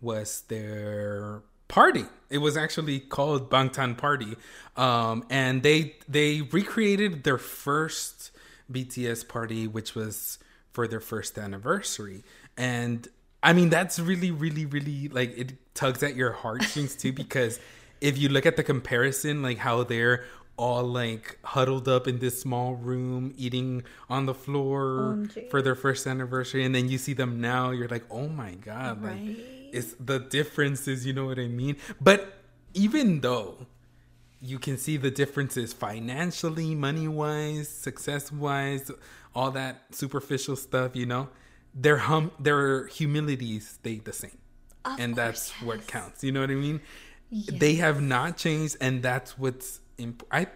[0.00, 2.04] was their party.
[2.30, 4.34] It was actually called Bangtan Party,
[4.76, 8.31] um, and they they recreated their first
[8.72, 10.38] BTS party, which was
[10.72, 12.24] for their first anniversary.
[12.56, 13.06] And
[13.42, 17.60] I mean, that's really, really, really like it tugs at your heartstrings too, because
[18.00, 20.24] if you look at the comparison, like how they're
[20.56, 25.50] all like huddled up in this small room eating on the floor oh, OMG.
[25.50, 29.02] for their first anniversary and then you see them now you're like oh my god
[29.02, 29.18] like
[29.72, 32.34] it's the differences you know what i mean but
[32.74, 33.66] even though
[34.42, 38.90] you can see the differences financially money wise success wise
[39.34, 41.28] all that superficial stuff you know?
[41.74, 44.38] Their hum their humility stayed the same.
[44.84, 46.80] Of and course, that's what counts you know what i mean?
[47.30, 50.48] They have not changed and that's what's imp- i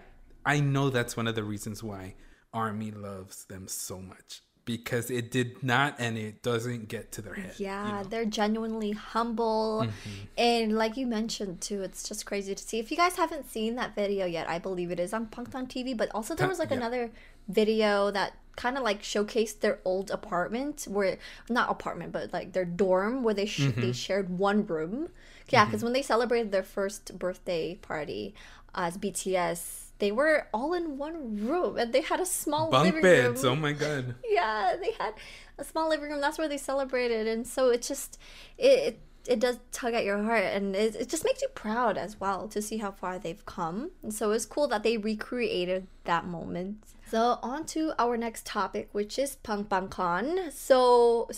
[0.44, 2.14] i know that's one of the reasons why
[2.53, 7.33] army loves them so much because it did not and it doesn't get to their
[7.35, 8.09] head you Yeah, know?
[8.11, 9.85] they're genuinely humble.
[9.85, 10.24] Mm-hmm.
[10.37, 12.79] And like you mentioned too, it's just crazy to see.
[12.79, 15.96] If you guys haven't seen that video yet, I believe it is on Bangtan TV,
[15.96, 16.76] but also there was like Yeah.
[16.79, 17.11] another
[17.48, 21.18] video that kind of like showcased their old apartment where
[21.50, 23.81] not apartment but like their dorm where they sh- Mm-hmm.
[23.81, 25.09] they shared one room.
[25.48, 28.35] Yeah, because when they celebrated their first birthday party
[28.74, 33.02] as BTS, they were all in one room and they had a small bunk living
[33.02, 33.52] beds room.
[33.52, 34.14] oh my god.
[34.28, 35.14] Yeah they had
[35.59, 38.18] a small living room that's where they celebrated and so it just
[38.59, 41.98] it it, it does tug at your heart and it, it just makes you proud
[41.98, 45.87] as well to see how far they've come and so it's cool that they recreated
[46.04, 46.85] that moment.
[47.11, 50.50] So on to our next topic which is Bang Bang Con.
[50.52, 51.28] So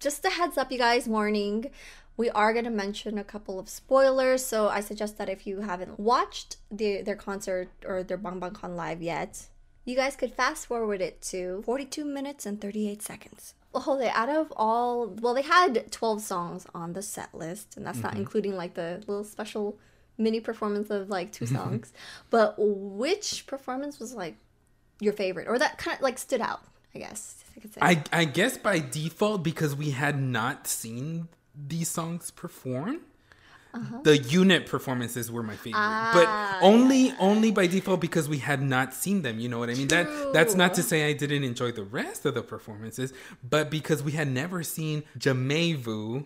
[0.00, 1.70] just a heads up you guys warning
[2.18, 5.60] we are going to mention a couple of spoilers so i suggest that if you
[5.60, 9.48] haven't watched the, their concert or their bang bang con live yet
[9.88, 13.54] you guys could fast forward it to 42 minutes and 38 seconds.
[13.72, 18.00] They out of all, well, they had 12 songs on the set list, and that's
[18.00, 18.20] not mm-hmm.
[18.20, 19.78] including like the little special
[20.18, 21.92] mini performance of like two songs.
[22.28, 24.36] but which performance was like
[25.00, 26.60] your favorite, or that kind of like stood out?
[26.94, 27.42] I guess
[27.80, 27.90] I.
[28.12, 31.28] I I guess by default because we had not seen
[31.66, 33.00] these songs perform.
[33.74, 33.98] Uh-huh.
[34.02, 36.58] The unit performances were my favorite, but ah.
[36.62, 39.38] only only by default because we had not seen them.
[39.38, 39.88] You know what I mean?
[39.88, 43.12] That that's not to say I didn't enjoy the rest of the performances,
[43.48, 46.24] but because we had never seen Jamais Vu,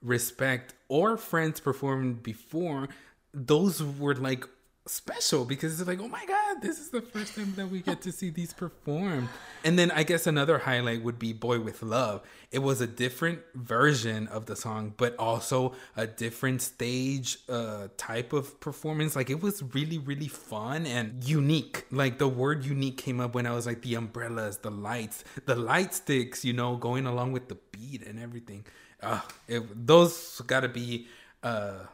[0.00, 2.88] Respect, or Friends perform before,
[3.34, 4.46] those were like
[4.86, 8.00] special because it's like, oh my god, this is the first time that we get
[8.02, 9.28] to see these perform.
[9.64, 12.22] And then I guess another highlight would be Boy with Love.
[12.52, 18.32] It was a different version of the song, but also a different stage uh type
[18.32, 19.16] of performance.
[19.16, 21.84] Like it was really, really fun and unique.
[21.90, 25.56] Like the word unique came up when I was like the umbrellas, the lights, the
[25.56, 28.64] light sticks, you know, going along with the beat and everything.
[29.02, 31.08] Uh it, those gotta be
[31.42, 31.86] uh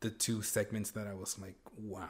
[0.00, 2.08] the two segments that I was like, wow,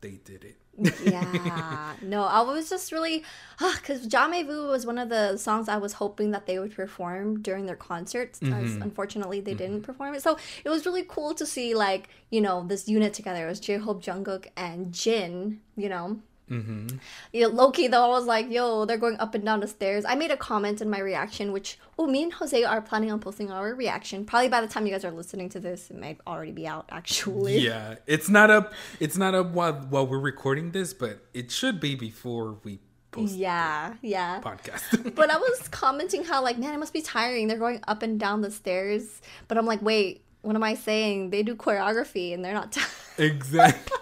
[0.00, 0.56] they did it.
[1.04, 3.24] yeah, no, I was just really
[3.60, 6.74] ah, because Jamais Vu was one of the songs I was hoping that they would
[6.74, 8.40] perform during their concerts.
[8.40, 8.82] As mm-hmm.
[8.82, 9.84] unfortunately, they didn't mm-hmm.
[9.84, 10.22] perform it.
[10.22, 13.46] So it was really cool to see like you know this unit together.
[13.46, 15.60] It was J Hope, Jungkook, and Jin.
[15.76, 16.96] You know, Mm-hmm.
[17.34, 20.14] Know, Loki though, I was like, "Yo, they're going up and down the stairs." I
[20.14, 23.50] made a comment in my reaction, which oh, me and Jose are planning on posting
[23.50, 24.24] our reaction.
[24.24, 26.86] Probably by the time you guys are listening to this, it might already be out.
[26.90, 28.72] Actually, Yeah, it's not up.
[29.00, 32.80] It's not up while while we're recording this, but it should be before we
[33.10, 34.40] post yeah, yeah.
[34.40, 35.14] podcast.
[35.14, 37.48] But I was commenting how like, man, it must be tiring.
[37.48, 41.30] They're going up and down the stairs, but I'm like, wait, what am I saying?
[41.30, 42.72] They do choreography and they're not.
[42.72, 42.80] T-
[43.18, 43.98] exactly.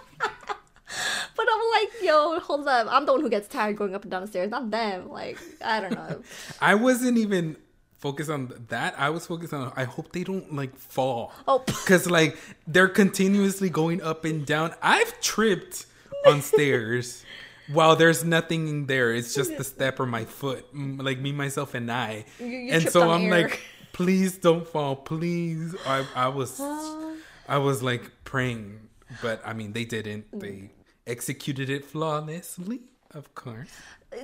[1.35, 2.87] but I'm like, yo, hold up.
[2.89, 5.09] I'm the one who gets tired going up and down the stairs, not them.
[5.09, 6.21] Like, I don't know.
[6.61, 7.57] I wasn't even
[7.99, 8.95] focused on that.
[8.97, 9.71] I was focused on.
[9.75, 11.33] I hope they don't like fall.
[11.47, 11.59] Oh.
[11.65, 14.73] because like they're continuously going up and down.
[14.81, 15.85] I've tripped
[16.25, 17.23] on stairs.
[17.69, 21.73] While there's nothing in there, it's just the step or my foot, like me, myself,
[21.73, 22.23] and I.
[22.39, 23.41] you and so I'm air.
[23.41, 23.59] like,
[23.91, 25.75] please don't fall, please.
[25.85, 27.15] I, I was, uh.
[27.45, 28.87] I was like praying,
[29.21, 30.27] but I mean, they didn't.
[30.31, 30.69] They
[31.07, 33.69] executed it flawlessly, of course.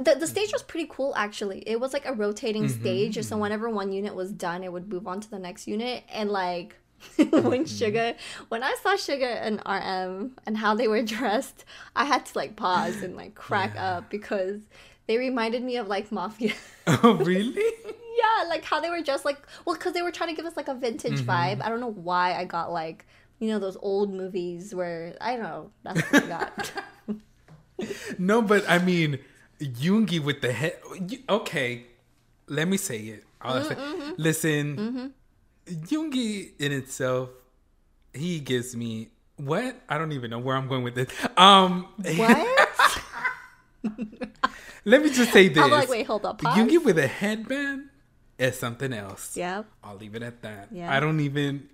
[0.02, 2.82] the, the stage was pretty cool actually it was like a rotating Mm-hmm.
[2.82, 6.04] stage so whenever one unit was done it would move on to the next unit
[6.12, 6.76] and like
[7.17, 7.48] Mm-hmm.
[7.50, 8.15] when Suga
[8.48, 11.65] when i saw Suga and rm and how they were dressed
[11.96, 14.60] i had to like pause and like crack up because
[15.08, 16.54] they reminded me of like mafia
[16.88, 17.62] Oh, really?
[18.22, 20.56] yeah like how they were dressed like well because they were trying to give us
[20.56, 21.30] like a vintage Mm-hmm.
[21.30, 23.06] vibe i don't know why i got like
[23.39, 26.72] you know those old movies where i don't know that's what i got
[28.17, 29.19] No, but I mean,
[29.60, 30.78] Yoongi with the head.
[31.30, 31.86] Okay,
[32.48, 33.24] let me say it.
[33.41, 34.12] I'll mm-hmm, say, mm-hmm.
[34.17, 35.86] listen, mm-hmm.
[35.86, 37.30] Yoongi in itself,
[38.13, 39.76] he gives me what?
[39.89, 41.10] I don't even know where I'm going with this.
[41.38, 42.60] Um, what
[44.86, 45.62] let me just say this.
[45.62, 46.58] i'm like wait hold up pause.
[46.58, 47.89] Yoongi with a headband
[48.38, 49.36] is something else.
[49.36, 50.69] yeah I'll leave it at that.
[50.72, 50.93] Yeah.
[50.93, 51.67] I don't even.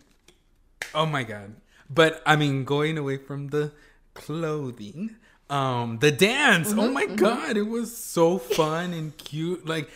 [0.94, 1.56] Oh my god!
[1.90, 3.72] But I mean, going away from the
[4.14, 5.16] clothing,
[5.50, 6.70] um, the dance.
[6.70, 9.66] Mm-hmm, oh my god, it was so fun and cute.
[9.68, 9.90] Like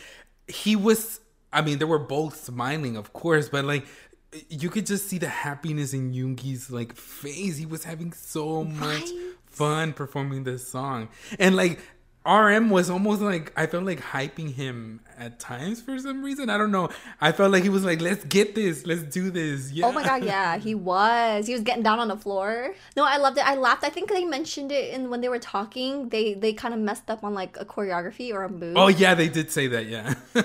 [0.48, 1.20] he was.
[1.52, 3.86] I mean, they were both smiling, of course, but like
[4.50, 7.58] you could just see the happiness in Yoongi's like face.
[7.58, 9.12] He was having so much Right?
[9.46, 11.80] fun performing this song, and like.
[12.26, 16.50] RM was almost like I felt like hyping him at times for some reason.
[16.50, 16.90] I don't know.
[17.22, 19.86] I felt like he was like, "Let's get this, let's do this." Yeah.
[19.88, 21.48] Oh my god, yeah, he was.
[21.48, 22.74] He was getting down on the floor.
[22.96, 23.46] No, I loved it.
[23.48, 23.84] I laughed.
[23.84, 26.10] I think they mentioned it in when they were talking.
[26.10, 28.76] They they kind of messed up on like a choreography or a move.
[28.78, 29.86] Oh yeah, they did say that.
[29.88, 30.14] Yeah.
[30.34, 30.42] so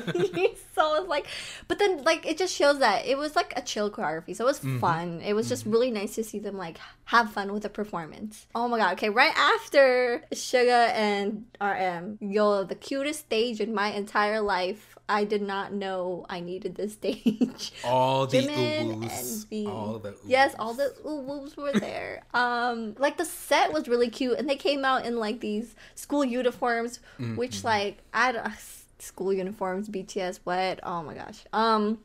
[0.95, 1.27] it was like,
[1.67, 4.37] but then like it just shows that it was like a chill choreography.
[4.37, 4.81] So it was Mm-hmm.
[4.81, 5.21] fun.
[5.25, 8.47] It was just really nice to see them like have fun with the performance.
[8.55, 8.93] Oh my god.
[8.95, 14.68] Okay, right after Suga and RM, yo, the cutest stage in my entire life.
[15.09, 17.73] I did not know I needed this stage.
[17.85, 19.67] all the Jimin ooh-woos, and V.
[19.67, 22.23] all the yes, all the ooh woos were there.
[22.35, 26.25] um, like the set was really cute, and they came out in like these school
[26.25, 27.37] uniforms, Mm-hmm.
[27.37, 28.53] which like I don't
[28.99, 30.81] school uniforms, BTS, what?
[30.83, 31.45] Oh my gosh.
[31.53, 31.99] Um,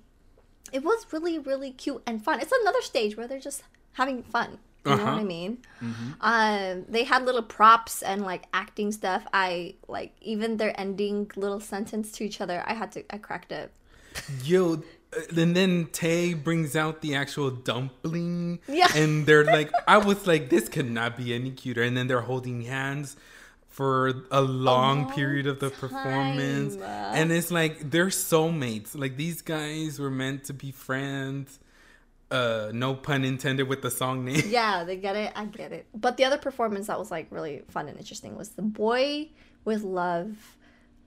[0.71, 2.39] it was really really cute and fun.
[2.39, 4.59] It's another stage where they're just having fun.
[4.85, 5.19] You know what Uh-huh.
[5.19, 5.57] I mean?
[6.21, 9.25] Um, they had little props and like acting stuff.
[9.33, 12.63] I like even their ending little sentence to each other.
[12.65, 13.03] I had to.
[13.13, 13.69] I cracked up.
[14.43, 14.73] Yo,
[15.15, 18.59] uh, and then Tae brings out the actual dumpling.
[18.67, 18.87] Yeah.
[18.95, 21.81] And they're like, I was like, this could not be any cuter.
[21.81, 23.15] And then they're holding hands
[23.69, 26.75] for a long, long period of the performance.
[26.75, 28.95] And it's like, they're soulmates.
[28.95, 31.57] Like, these guys were meant to be friends.
[32.33, 34.41] Uh, no pun intended with the song name.
[34.47, 35.31] yeah, they get it.
[35.35, 35.85] I get it.
[35.93, 39.29] But the other performance that was like really fun and interesting was the boy
[39.65, 40.57] with love,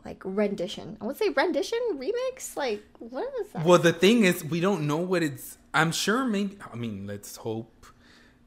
[0.04, 0.96] like rendition.
[1.00, 2.56] I would say rendition remix.
[2.56, 3.64] Like what is that?
[3.66, 5.58] Well, the thing is, we don't know what it's.
[5.74, 6.58] I'm sure maybe.
[6.72, 7.86] I mean, let's hope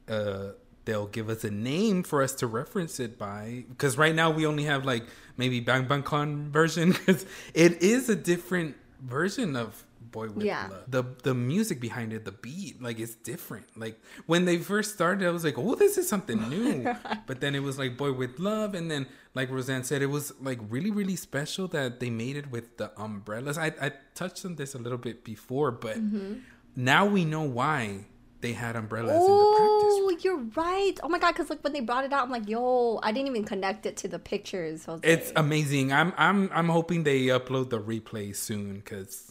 [0.08, 0.52] uh,
[0.86, 3.66] they'll give us a name for us to reference it by.
[3.68, 5.04] Because right now we only have like
[5.36, 6.94] maybe Bang Bang Con version.
[7.06, 10.68] Because it is a different version of Boy with Yeah.
[10.72, 10.84] Love.
[10.90, 13.66] The the music behind it, the beat, like it's different.
[13.78, 16.96] Like when they first started, I was like, oh, this is something new.
[17.28, 20.34] but then it was like Boy with Love, and then like Roseanne said, it was
[20.42, 23.58] like really really special that they made it with the umbrellas.
[23.58, 26.34] I I touched on this a little bit before, but Mm-hmm.
[26.76, 28.06] now we know why
[28.42, 29.96] they had umbrellas in the practice.
[30.02, 30.94] Oh, you're right.
[31.04, 33.28] Oh my god, because like when they brought it out, I'm like, yo, I didn't
[33.28, 34.86] even connect it to the pictures.
[35.04, 35.92] It's amazing.
[35.94, 39.29] I'm I'm I'm hoping they upload the replay soon because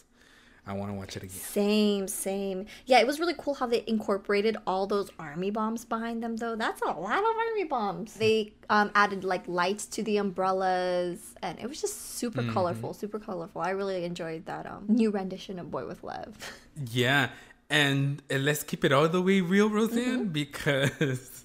[0.69, 1.35] I want to watch it again.
[1.35, 2.67] Same, same.
[2.87, 6.57] Yeah, it was really cool how they incorporated all those army bombs behind them, though.
[6.57, 8.15] That's a lot of army bombs.
[8.15, 12.53] They um, added like lights to the umbrellas, and it was just super Mm-hmm.
[12.53, 13.63] colorful, super colorful.
[13.63, 16.37] I really enjoyed that um, new rendition of Boy with Love.
[16.93, 17.31] Yeah,
[17.71, 20.33] and, and let's keep it all the way real, Roseanne, Mm-hmm.
[20.33, 21.43] because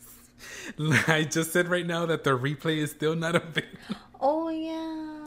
[1.07, 3.67] I just said right now that the replay is still not available.
[4.21, 5.25] Oh yeah.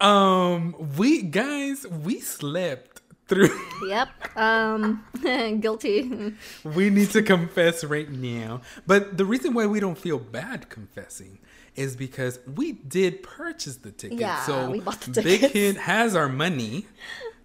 [0.00, 2.95] Um, we guys, we slept
[3.28, 3.50] through.
[3.86, 4.08] Yep.
[4.36, 5.04] Um
[5.60, 6.34] guilty.
[6.64, 8.60] we need to confess right now.
[8.86, 11.38] But the reason why we don't feel bad confessing
[11.74, 14.18] is because we did purchase the ticket.
[14.18, 15.40] Yeah, so we bought the Big.
[15.40, 16.86] Hit has our money.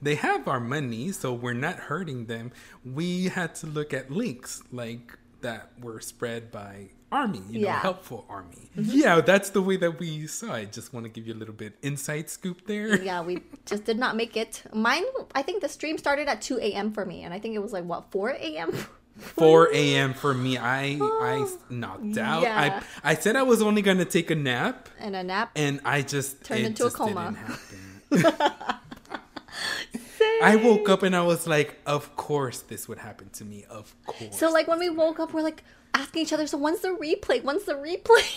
[0.01, 2.51] They have our money, so we're not hurting them.
[2.83, 7.73] We had to look at links like that were spread by Army, you know, Yeah.
[7.73, 7.81] Mm-hmm.
[7.81, 8.69] helpful Army.
[8.75, 10.71] Yeah, that's the way that we saw it.
[10.71, 13.01] Just want to give you a little bit inside scoop there.
[13.03, 14.63] yeah, we just did not make it.
[14.73, 15.03] Mine
[15.35, 17.73] I think the stream started at two AM for me and I think it was
[17.73, 18.71] like what, four AM?
[19.17, 20.13] 4 a.m.
[20.13, 20.57] for me.
[20.57, 22.43] I I knocked out.
[22.43, 22.81] Yeah.
[23.03, 25.51] I I said I was only gonna take a nap, and a nap.
[25.57, 27.35] and I just Turned into a just coma.
[29.93, 30.43] didn't.
[30.43, 33.65] I woke up and I was like, "Of course, this would happen to me.
[33.69, 35.63] Of course." So like when we woke up, we're like
[35.93, 37.43] asking each other, "So when's the replay?
[37.43, 38.27] When's the replay?"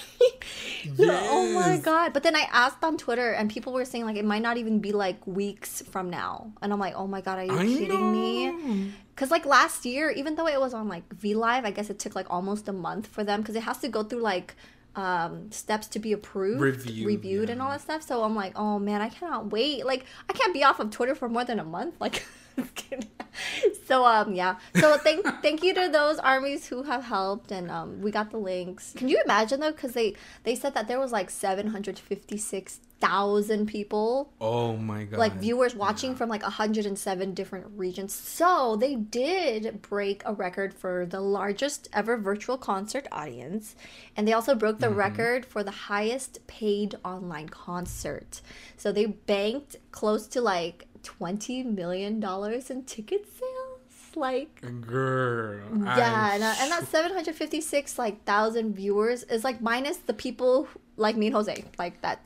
[0.98, 2.12] Oh my god!
[2.12, 4.80] But then I asked on Twitter, and people were saying like it might not even
[4.80, 8.12] be like weeks from now, and I'm like, "Oh my god, are you I kidding
[8.12, 11.88] me?" Because like last year, even though it was on like V Live, I guess
[11.88, 14.57] it took like almost a month for them because it has to go through like
[14.97, 17.53] um steps to be approved Reviewed, reviewed yeah.
[17.53, 20.55] and all that stuff so i'm like oh man i cannot wait like i can't
[20.55, 22.24] be off of twitter for more than a month like.
[23.86, 28.00] so um yeah so thank thank you to those armies who have helped and um
[28.00, 31.12] we got the links can you imagine though because they they said that there was
[31.12, 35.18] like 756000 people oh my god!
[35.18, 38.14] like viewers watching from like 107 different regions.
[38.14, 43.76] So they did break a record for the largest ever virtual concert audience.
[44.16, 48.40] And they also broke the record for the highest paid online concert.
[48.76, 54.16] So they banked close to like 20 million dollars in ticket sales.
[54.16, 55.61] Like girl.
[55.84, 61.16] yeah, and, uh, and that 756 like thousand viewers is like minus the people like
[61.16, 62.20] me and Jose, like that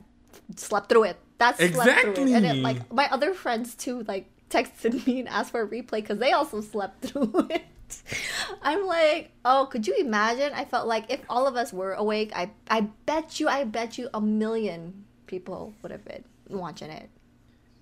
[0.55, 1.17] slept through it.
[1.39, 5.29] That slept through it, and it, like my other friends too, like texted me and
[5.29, 7.63] asked for a replay because they also slept through it.
[8.61, 10.53] I'm like, oh, could you imagine?
[10.53, 13.97] I felt like if all of us were awake, I I bet you, I bet
[13.97, 17.09] you, a million people would have been watching it.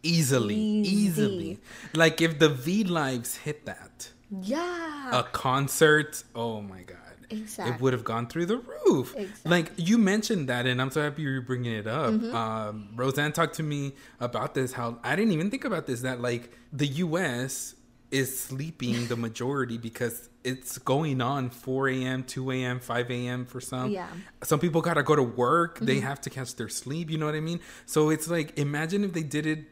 [0.03, 0.95] Easily, Easy.
[0.95, 1.59] easily.
[1.93, 6.23] Like if the V lives hit that, Yeah, a concert.
[6.35, 6.97] Oh my god.
[7.29, 7.75] Exactly.
[7.75, 9.13] It would have gone through the roof.
[9.15, 9.25] Exactly.
[9.25, 9.49] Mm-hmm.
[9.49, 12.13] Like you mentioned that, and I'm so happy you're bringing it up.
[12.33, 14.71] Um, Roseanne talked to me about this.
[14.73, 16.01] How I didn't even think about this.
[16.01, 17.75] That like the U.S.
[18.11, 23.45] is sleeping the majority because it's going on 4 a.m., 2 a.m., 5 a.m.
[23.45, 23.91] for some.
[23.91, 24.07] Yeah.
[24.07, 24.19] Mm-hmm.
[24.43, 25.79] Some people gotta go to work.
[25.79, 27.09] They have to catch their sleep.
[27.11, 27.59] You know what I mean?
[27.85, 29.65] So it's like imagine if they did it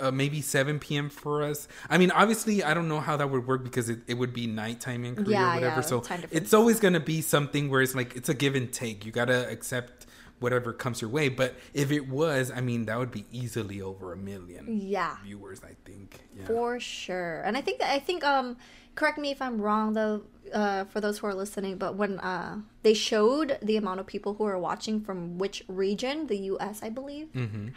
[0.00, 1.08] uh, maybe 7 p.m.
[1.08, 1.68] for us.
[1.88, 4.46] I mean, obviously, I don't know how that would work because it, it would be
[4.46, 5.76] nighttime in Korea Yeah, or whatever.
[5.76, 8.72] yeah, so it's always going to be something where it's like, it's a give and
[8.72, 9.04] take.
[9.06, 10.03] You got to accept
[10.40, 11.28] whatever comes your way.
[11.28, 15.16] But if it was, I mean, that would be easily over a million yeah.
[15.24, 16.20] viewers, I think.
[16.36, 16.46] Yeah.
[16.46, 17.42] For sure.
[17.42, 18.56] And I think that I think um
[18.94, 20.22] correct me if I'm wrong though,
[20.52, 24.34] uh for those who are listening, but when uh they showed the amount of people
[24.34, 27.28] who are watching from which region, the US I believe,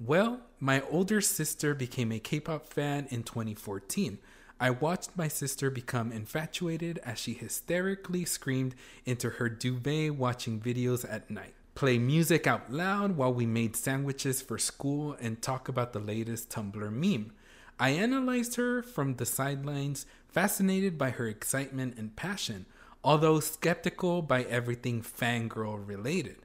[0.00, 4.18] Well, my older sister became a K pop fan in 2014.
[4.58, 8.74] I watched my sister become infatuated as she hysterically screamed
[9.06, 14.42] into her duvet watching videos at night, play music out loud while we made sandwiches
[14.42, 17.32] for school, and talk about the latest Tumblr meme.
[17.78, 22.66] I analyzed her from the sidelines, fascinated by her excitement and passion,
[23.02, 26.36] although skeptical by everything fangirl related.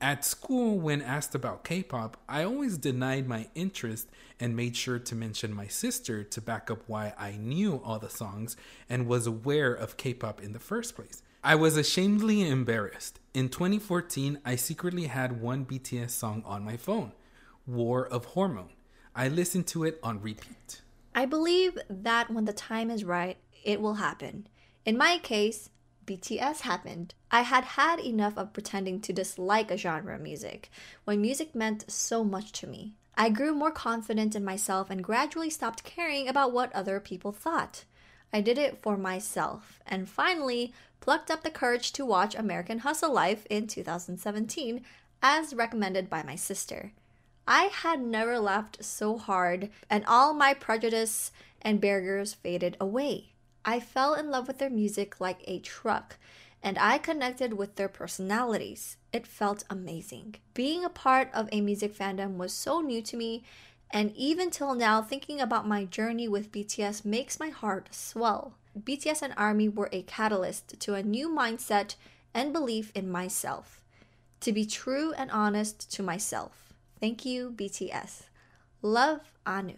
[0.00, 4.98] At school, when asked about K pop, I always denied my interest and made sure
[4.98, 8.54] to mention my sister to back up why I knew all the songs
[8.88, 11.22] and was aware of K pop in the first place.
[11.42, 13.18] I was ashamedly embarrassed.
[13.32, 17.12] In 2014, I secretly had one BTS song on my phone
[17.66, 18.73] War of Hormone.
[19.16, 20.82] I listen to it on repeat.
[21.14, 24.48] I believe that when the time is right, it will happen.
[24.84, 25.70] In my case,
[26.04, 27.14] BTS happened.
[27.30, 30.68] I had had enough of pretending to dislike a genre of music
[31.04, 32.96] when music meant so much to me.
[33.16, 37.84] I grew more confident in myself and gradually stopped caring about what other people thought.
[38.32, 43.12] I did it for myself and finally plucked up the courage to watch American Hustle
[43.12, 44.84] Life in 2017
[45.22, 46.92] as recommended by my sister.
[47.46, 51.30] I had never laughed so hard, and all my prejudice
[51.60, 53.32] and barriers faded away.
[53.64, 56.16] I fell in love with their music like a truck,
[56.62, 58.96] and I connected with their personalities.
[59.12, 60.36] It felt amazing.
[60.54, 63.44] Being a part of a music fandom was so new to me,
[63.90, 68.54] and even till now, thinking about my journey with BTS makes my heart swell.
[68.78, 71.94] BTS and ARMY were a catalyst to a new mindset
[72.32, 73.80] and belief in myself.
[74.40, 76.73] To be true and honest to myself.
[77.00, 78.22] Thank you, BTS.
[78.82, 79.74] Love, Anu.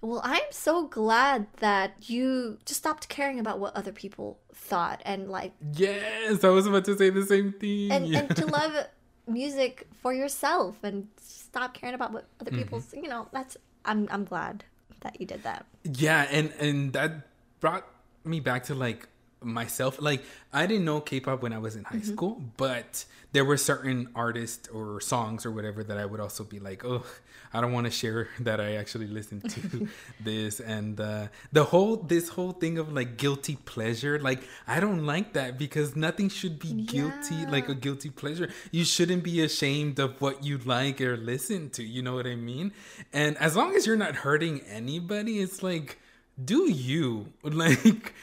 [0.00, 5.30] Well, I'm so glad that you just stopped caring about what other people thought and
[5.30, 5.52] like.
[5.72, 7.90] Yes, I was about to say the same thing.
[7.90, 8.18] And, yeah.
[8.18, 8.86] and to love
[9.26, 12.60] music for yourself and stop caring about what other mm-hmm.
[12.60, 12.92] people's.
[12.92, 13.56] You know, that's.
[13.86, 14.64] I'm I'm glad
[15.00, 15.64] that you did that.
[15.84, 17.28] Yeah, and and that
[17.60, 17.86] brought
[18.24, 19.08] me back to like
[19.44, 20.22] myself like
[20.52, 22.12] i didn't know k-pop when i was in high mm-hmm.
[22.12, 26.58] school but there were certain artists or songs or whatever that i would also be
[26.60, 27.04] like oh
[27.52, 29.88] i don't want to share that i actually listened to
[30.20, 35.04] this and uh, the whole this whole thing of like guilty pleasure like i don't
[35.04, 37.50] like that because nothing should be guilty yeah.
[37.50, 41.82] like a guilty pleasure you shouldn't be ashamed of what you like or listen to
[41.82, 42.72] you know what i mean
[43.12, 45.98] and as long as you're not hurting anybody it's like
[46.42, 48.14] do you like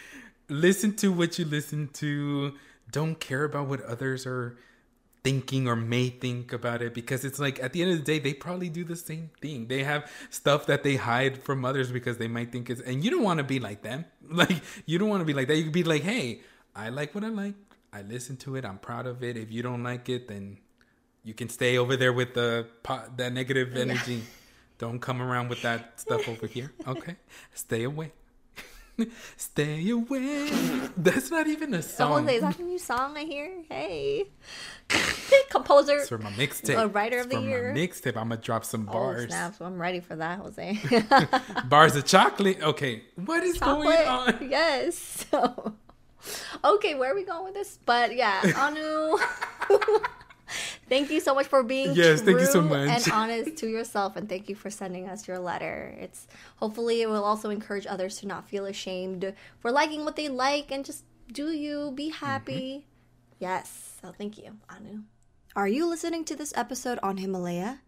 [0.51, 2.53] listen to what you listen to.
[2.91, 4.57] Don't care about what others are
[5.23, 8.17] thinking or may think about it because it's like at the end of the day
[8.17, 9.67] they probably do the same thing.
[9.67, 13.11] They have stuff that they hide from others because they might think it's and you
[13.11, 14.05] don't want to be like them.
[14.31, 15.57] Like you don't want to be like that.
[15.57, 16.41] You could be like hey
[16.75, 17.55] i like what i like.
[17.93, 18.63] I listen to it.
[18.63, 19.35] I'm proud of it.
[19.35, 20.57] If you don't like it then
[21.23, 24.15] you can stay over there with the pot that negative energy.
[24.15, 24.21] Yeah.
[24.79, 26.73] don't come around with that stuff over here.
[26.87, 27.15] Okay.
[27.53, 28.11] Stay away
[29.37, 30.49] Stay away.
[30.97, 32.29] That's not even a oh, song.
[32.29, 33.51] Oh, is that a new song I hear?
[33.69, 34.25] Hey.
[35.49, 35.97] Composer.
[35.97, 36.81] It's for my mixtape.
[36.81, 37.73] A writer of the year.
[37.75, 38.17] mixtape.
[38.17, 39.25] I'm gonna drop some oh, bars.
[39.25, 39.55] Oh, snap.
[39.55, 40.79] So I'm ready for that, Jose.
[41.65, 42.61] bars of chocolate.
[42.61, 43.03] Okay.
[43.15, 43.87] What is chocolate?
[43.87, 44.49] going on?
[44.49, 45.27] Yes.
[45.31, 45.75] So
[46.63, 47.79] okay, where are we going with this?
[47.85, 49.17] But yeah, Anu
[50.89, 52.89] thank you so much for being yes, thank you so much.
[52.89, 55.95] and honest to yourself, and thank you for sending us your letter.
[55.99, 56.27] It's
[56.57, 60.71] hopefully it will also encourage others to not feel ashamed for liking what they like
[60.71, 62.85] and just do you be happy.
[62.85, 62.87] Mm-hmm.
[63.39, 65.03] Yes, so thank you, Anu.
[65.55, 67.79] Are you listening to this episode on Himalaya?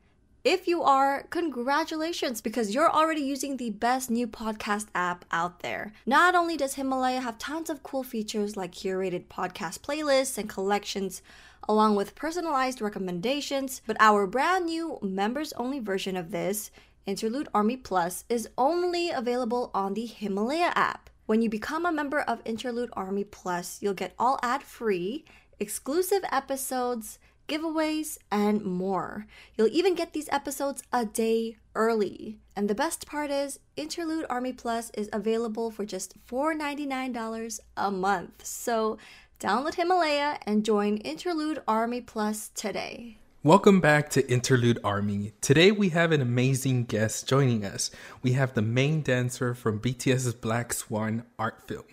[0.44, 5.94] If you are, congratulations because you're already using the best new podcast app out there.
[6.06, 11.22] Not only does Himalaya have tons of cool features like curated podcast playlists and collections
[11.70, 13.82] along with personalized recommendations.
[13.88, 16.72] But our brand new members only version of this,
[17.06, 21.10] Interlude Army Plus, is only available on the Himalaya app.
[21.26, 25.24] When you become a member of Interlude Army Plus, you'll get all ad free,
[25.58, 27.18] exclusive episodes,
[27.54, 29.28] giveaways, and more.
[29.56, 32.39] You'll even get these episodes a day early.
[32.56, 38.45] And the best part is, Interlude Army Plus is available for just $4.99 a month.
[38.45, 38.97] So
[39.39, 43.18] Download Himalaya and join Interlude Army Plus today.
[43.43, 45.34] Welcome back to Interlude Army.
[45.41, 47.91] Today we have an amazing guest joining us.
[48.22, 51.84] We have the main dancer from BTS's Black Swan art film.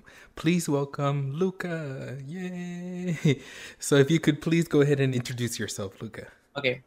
[0.41, 2.17] Please welcome Luka.
[2.27, 3.43] Yay!
[3.79, 6.29] So if you could please go ahead and introduce yourself, Luka.
[6.57, 6.81] Okay.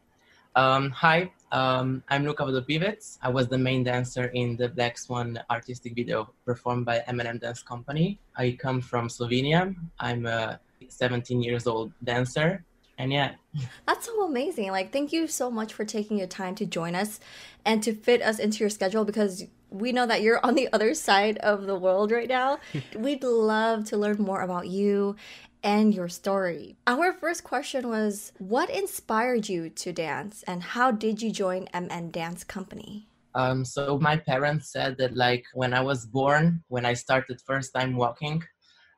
[0.56, 3.16] Um, hi, um, I'm Luka Vodopivec.
[3.22, 7.62] I was the main dancer in the Black Swan artistic video performed by MN Dance
[7.62, 8.18] Company.
[8.34, 9.72] I come from Slovenia.
[10.00, 12.64] I'm a 17 years old dancer
[12.98, 13.32] and yeah
[13.86, 17.18] that's so amazing like thank you so much for taking your time to join us
[17.64, 19.44] and to fit us into your schedule because
[19.74, 22.58] we know that you're on the other side of the world right now.
[22.96, 25.16] We'd love to learn more about you
[25.62, 26.76] and your story.
[26.86, 32.10] Our first question was what inspired you to dance and how did you join mn
[32.10, 33.08] dance company?
[33.34, 37.74] Um, so my parents said that like when i was born when i started first
[37.74, 38.44] time walking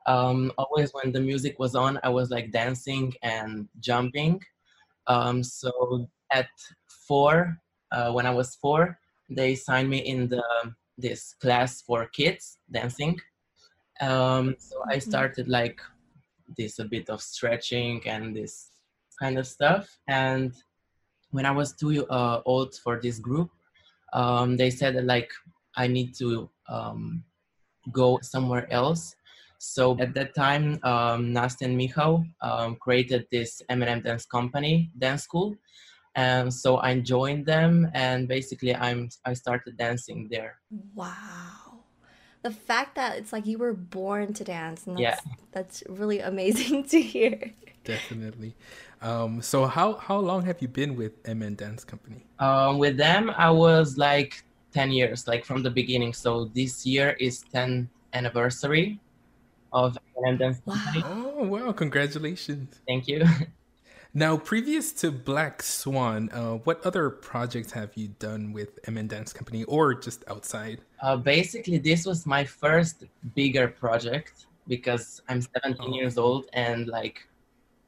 [0.07, 4.41] um, always when the music was on, I was like dancing and jumping.
[5.05, 6.47] Um, so at
[7.07, 7.57] four,
[7.91, 8.97] uh, when I was four,
[9.29, 10.43] they signed me in the
[10.97, 13.19] this class for kids dancing.
[14.01, 15.09] Um, so I mm-hmm.
[15.09, 15.79] started like
[16.57, 18.69] this a bit of stretching and this
[19.19, 19.99] kind of stuff.
[20.07, 20.53] And
[21.31, 23.49] when I was too uh, old for this group,
[24.13, 25.31] um, they said that like
[25.75, 27.23] I need to um,
[27.91, 29.15] go somewhere else
[29.59, 35.23] so at that time, um, Nastja and Michał um, created this MN dance company, dance
[35.23, 35.55] school.
[36.17, 40.57] And so I joined them and basically I'm I started dancing there.
[40.95, 41.85] Wow.
[42.41, 45.33] The fact that it's like you were born to dance and that's, yeah.
[45.51, 47.53] that's really amazing to hear.
[47.83, 48.55] Definitely.
[48.99, 52.25] Um, so how how long have you been with MN Dance Company?
[52.39, 54.43] Um, with them I was like
[54.73, 56.13] 10 years like from the beginning.
[56.13, 58.99] So this year is 10th anniversary
[59.71, 61.03] of MN Dance Company.
[61.05, 61.71] Oh wow!
[61.73, 62.81] Congratulations.
[62.87, 63.23] Thank you.
[64.17, 69.31] Now, previous to Black Swan, uh, what other projects have you done with MN Dance
[69.31, 70.81] Company or just outside?
[71.03, 73.03] Uh, basically, this was my first
[73.35, 75.93] bigger project because I'm 17 oh.
[75.93, 77.27] years old and like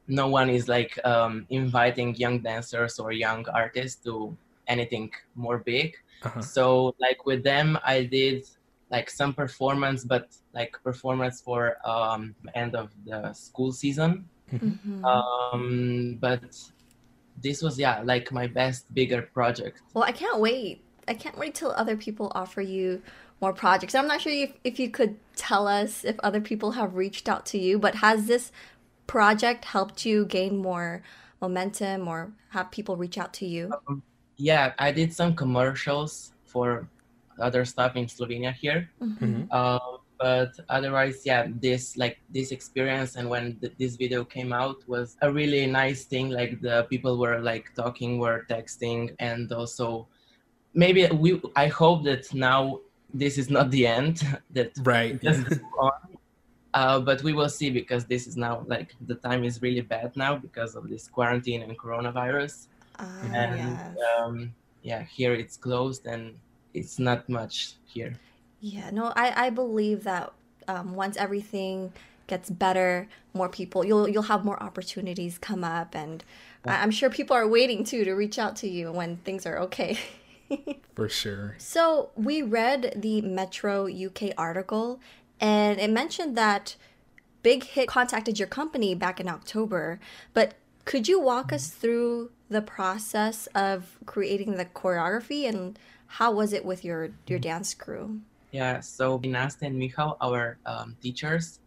[0.07, 5.95] no one is like um, inviting young dancers or young artists to anything more big.
[6.21, 6.41] Uh-huh.
[6.43, 8.47] So, like with them, I did
[8.91, 14.29] like some performance, but like performance for um, end of the school season.
[14.53, 15.05] Mm-hmm.
[15.05, 16.41] Um, but
[17.41, 19.81] this was yeah like my best bigger project.
[19.93, 20.81] Well, I can't wait.
[21.07, 23.01] I can't wait till other people offer you
[23.41, 23.95] more projects.
[23.95, 27.45] I'm not sure if, if you could tell us if other people have reached out
[27.47, 28.51] to you, but has this
[29.07, 31.01] project helped you gain more
[31.41, 33.73] momentum or have people reach out to you?
[33.87, 34.03] Um,
[34.37, 36.87] yeah, I did some commercials for
[37.39, 38.89] other stuff in Slovenia here.
[39.01, 39.43] Mm-hmm.
[39.49, 39.79] Uh,
[40.19, 45.15] but otherwise, yeah, this like this experience and when th- this video came out was
[45.21, 46.29] a really nice thing.
[46.29, 50.07] Like the people were like talking, were texting, and also
[50.73, 51.41] maybe we.
[51.55, 52.81] I hope that now
[53.13, 54.21] this is not the end.
[54.51, 55.19] That right.
[56.75, 60.15] Uh, but we will see because this is now like the time is really bad
[60.15, 62.67] now because of this quarantine and coronavirus.
[62.99, 63.97] Uh, and yes.
[64.19, 64.53] um,
[64.83, 66.37] yeah, here it's closed and
[66.75, 68.13] it's not much here.
[68.61, 70.33] Yeah, no, I I believe that
[70.67, 71.93] um, once everything
[72.27, 76.23] gets better, more people you'll you'll have more opportunities come up, and
[76.65, 76.81] yeah.
[76.81, 79.97] I'm sure people are waiting too to reach out to you when things are okay.
[80.95, 81.55] For sure.
[81.57, 84.99] So we read the Metro UK article,
[85.39, 86.75] and it mentioned that
[87.43, 89.99] Big Hit contacted your company back in October,
[90.33, 90.55] but
[90.85, 95.77] could you walk us through the process of creating the choreography and
[96.13, 98.21] how was it with your your dance crew?
[98.51, 101.59] Yeah, so Nastja and Michał, our um, teachers,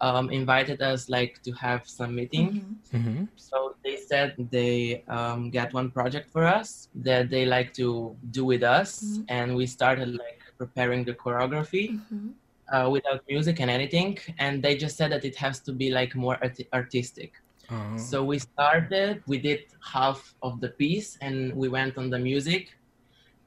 [0.00, 2.78] um, invited us like to have some meeting.
[2.92, 2.96] Mm-hmm.
[2.96, 3.24] Mm-hmm.
[3.36, 8.44] So they said they um, got one project for us that they like to do
[8.44, 9.22] with us, mm-hmm.
[9.28, 11.98] and we started like preparing the choreography.
[11.98, 12.28] Mm-hmm.
[12.70, 16.14] Uh, without music and anything, and they just said that it has to be like
[16.14, 17.32] more art- artistic.
[17.70, 17.96] Uh-huh.
[17.96, 22.76] So we started, we did half of the piece, and we went on the music,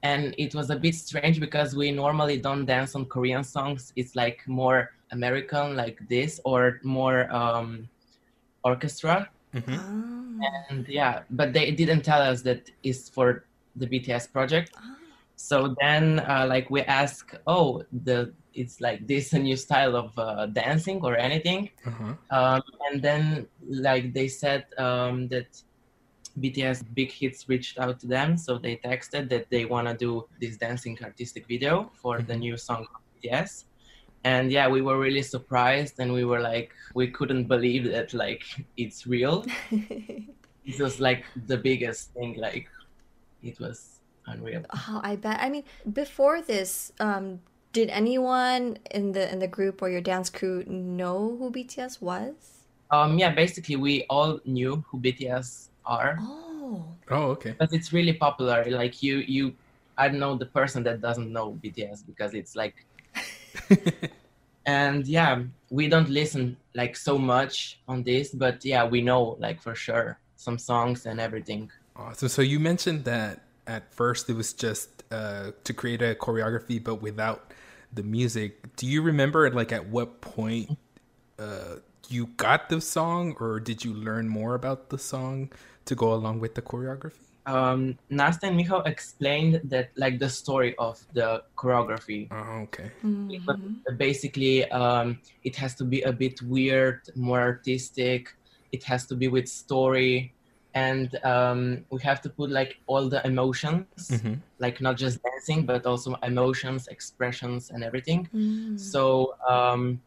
[0.02, 4.16] and it was a bit strange because we normally don't dance on korean songs it's
[4.16, 7.88] like more american like this or more um,
[8.64, 10.42] orchestra mm-hmm.
[10.42, 10.48] oh.
[10.70, 13.44] and yeah but they didn't tell us that it's for
[13.76, 14.96] the bts project oh.
[15.36, 20.12] so then uh, like we ask oh the it's like this a new style of
[20.18, 22.14] uh, dancing or anything uh-huh.
[22.30, 25.62] um, and then like they said um, that
[26.40, 30.26] BTS Big Hits reached out to them, so they texted that they want to do
[30.40, 32.40] this dancing artistic video for the mm-hmm.
[32.40, 32.86] new song
[33.22, 33.64] BTS.
[34.24, 38.44] And yeah, we were really surprised, and we were like, we couldn't believe that like
[38.76, 39.44] it's real.
[39.70, 42.36] it was like the biggest thing.
[42.38, 42.68] Like
[43.42, 44.62] it was unreal.
[44.72, 45.40] Oh, I bet.
[45.40, 47.40] I mean, before this, um,
[47.72, 52.34] did anyone in the in the group or your dance crew know who BTS was?
[52.90, 56.18] Um, yeah, basically we all knew who BTS are.
[56.20, 56.84] Oh.
[57.10, 57.54] Oh, okay.
[57.58, 58.64] But it's really popular.
[58.68, 59.54] Like you, you,
[59.98, 62.74] I don't know the person that doesn't know BTS because it's like,
[64.66, 69.60] and yeah, we don't listen like so much on this, but yeah, we know like
[69.60, 71.70] for sure some songs and everything.
[71.94, 72.28] Awesome.
[72.28, 76.96] So you mentioned that at first it was just uh, to create a choreography, but
[77.02, 77.52] without
[77.92, 78.74] the music.
[78.76, 80.78] Do you remember like at what point
[81.38, 81.76] uh,
[82.08, 85.50] you got the song, or did you learn more about the song
[85.84, 87.18] to go along with the choreography?
[87.44, 92.28] Um, Nastja and Michał explained that like the story of the choreography.
[92.30, 92.90] Oh, okay.
[93.46, 93.58] But
[93.98, 98.28] basically, um, it has to be a bit weird, more artistic.
[98.70, 100.32] It has to be with story,
[100.74, 104.38] and um, we have to put like all the emotions, Mhm.
[104.58, 108.28] like not just dancing, but also emotions, expressions, and everything.
[108.32, 108.78] Mm.
[108.78, 110.00] So um,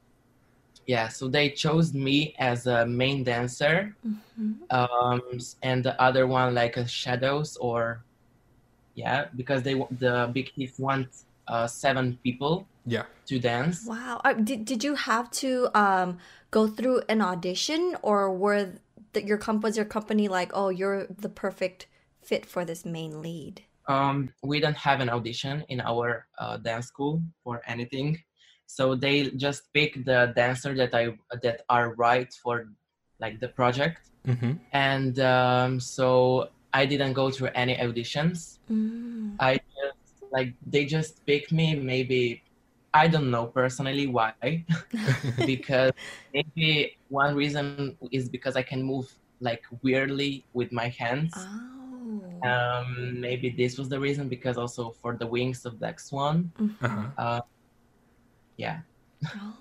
[0.87, 4.71] yeah, so they chose me as a main dancer, Mhm.
[4.71, 5.21] um,
[5.63, 8.03] and the other one like a shadows or
[8.95, 11.07] yeah, because they wa- the big hit want
[11.47, 13.05] uh, seven people Yeah.
[13.27, 13.85] to dance.
[13.85, 14.21] Wow.
[14.23, 16.17] Uh, did did you have to um
[16.51, 18.73] go through an audition, or were
[19.13, 21.87] that your comp was your company like, oh, you're the perfect
[22.21, 23.61] fit for this main lead?
[23.87, 28.17] Um, we don't have an audition in our uh, dance school for anything,
[28.67, 32.67] so they just pick the dancer that I that are right for
[33.19, 34.53] like the project, Mm-hmm.
[34.73, 38.57] and um, so I didn't go through any auditions.
[38.71, 39.35] Mm.
[39.39, 41.75] I just like they just picked me.
[41.75, 42.41] Maybe
[42.93, 44.33] I don't know personally why,
[45.45, 45.91] because
[46.33, 51.33] maybe one reason is because I can move like weirdly with my hands.
[51.37, 52.49] Oh.
[52.49, 56.51] Um, maybe this was the reason because also for the wings of Black Swan.
[56.81, 57.07] Uh-huh.
[57.17, 57.41] Uh,
[58.57, 58.79] yeah.
[59.25, 59.53] Oh.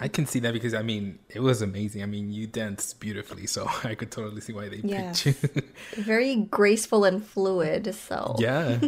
[0.00, 2.02] I can see that because I mean it was amazing.
[2.02, 5.22] I mean you danced beautifully, so I could totally see why they Yes.
[5.22, 5.62] picked you.
[6.02, 7.94] Very graceful and fluid.
[7.94, 8.80] So yeah.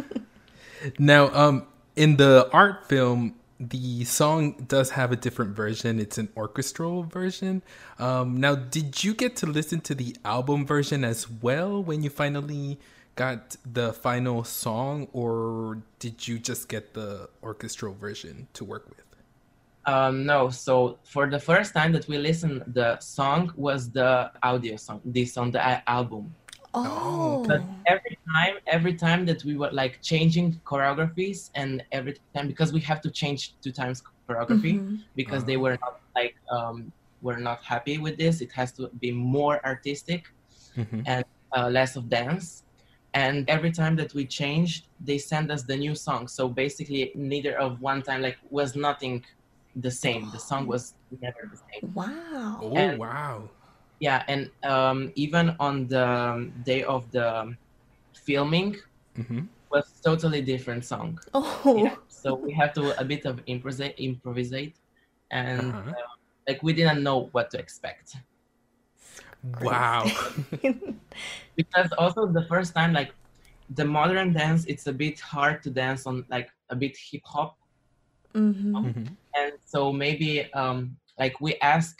[0.99, 5.99] now, um, in the art film, the song does have a different version.
[5.99, 7.61] It's an orchestral version.
[7.99, 12.09] Um, now, did you get to listen to the album version as well when you
[12.09, 12.77] finally
[13.15, 19.04] got the final song, or did you just get the orchestral version to work with?
[19.85, 24.77] Um, no, so for the first time that we listened, the song was the audio
[24.77, 26.33] song, this on the album.
[26.73, 27.43] Oh.
[27.47, 32.73] But every time, every time that we were like changing choreographies, and every time because
[32.73, 34.99] we have to change two times choreography Mhm.
[35.15, 38.41] because they were not like um, were not happy with this.
[38.41, 40.23] It has to be more artistic
[40.75, 41.03] Mhm.
[41.05, 41.25] and
[41.55, 42.63] uh, less of dance.
[43.13, 46.27] And every time that we changed, they send us the new song.
[46.27, 49.23] So basically, neither of one time like was nothing
[49.75, 50.31] the same.
[50.31, 51.93] The song was never the same.
[51.93, 52.59] Wow.
[52.61, 53.49] Oh, And- wow.
[53.99, 57.55] Yeah, and um, even on the um, day of the
[58.25, 58.75] filming,
[59.15, 61.17] hmm was totally different song.
[61.33, 61.73] Oh.
[61.83, 61.95] Yeah.
[62.09, 64.75] So we have to a bit of improvise, improvisate,
[65.31, 65.89] and Uh-huh.
[65.89, 66.13] uh,
[66.47, 68.15] like we didn't know what to expect
[69.61, 70.05] Wow.
[71.55, 73.13] because also the first time like
[73.69, 77.57] the modern dance, it's a bit hard to dance on like a bit hip hop,
[78.35, 79.07] hmm Mhm.
[79.35, 81.95] and so maybe um, like we ask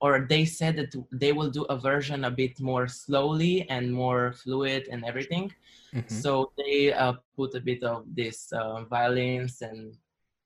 [0.00, 4.32] or they said that they will do a version a bit more slowly and more
[4.32, 5.52] fluid and everything.
[5.94, 6.22] Mhm.
[6.22, 9.94] So they uh, put a bit of this uh, violins and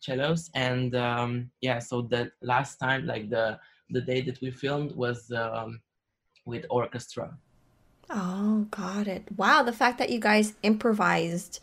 [0.00, 1.78] cellos, and um, yeah.
[1.80, 3.58] So the last time, like the
[3.90, 5.80] the day that we filmed, was um,
[6.46, 7.38] with orchestra.
[8.10, 9.24] Oh, got it.
[9.36, 11.60] Wow, the fact that you guys improvised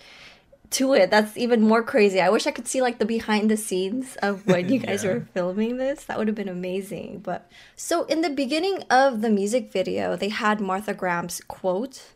[0.71, 2.19] to it, that's even more crazy.
[2.21, 5.13] I wish I could see like the behind the scenes of when you guys Yeah.
[5.13, 6.05] were filming this.
[6.05, 7.19] That would have been amazing.
[7.23, 12.13] But so in the beginning of the music video, they had Martha Graham's quote,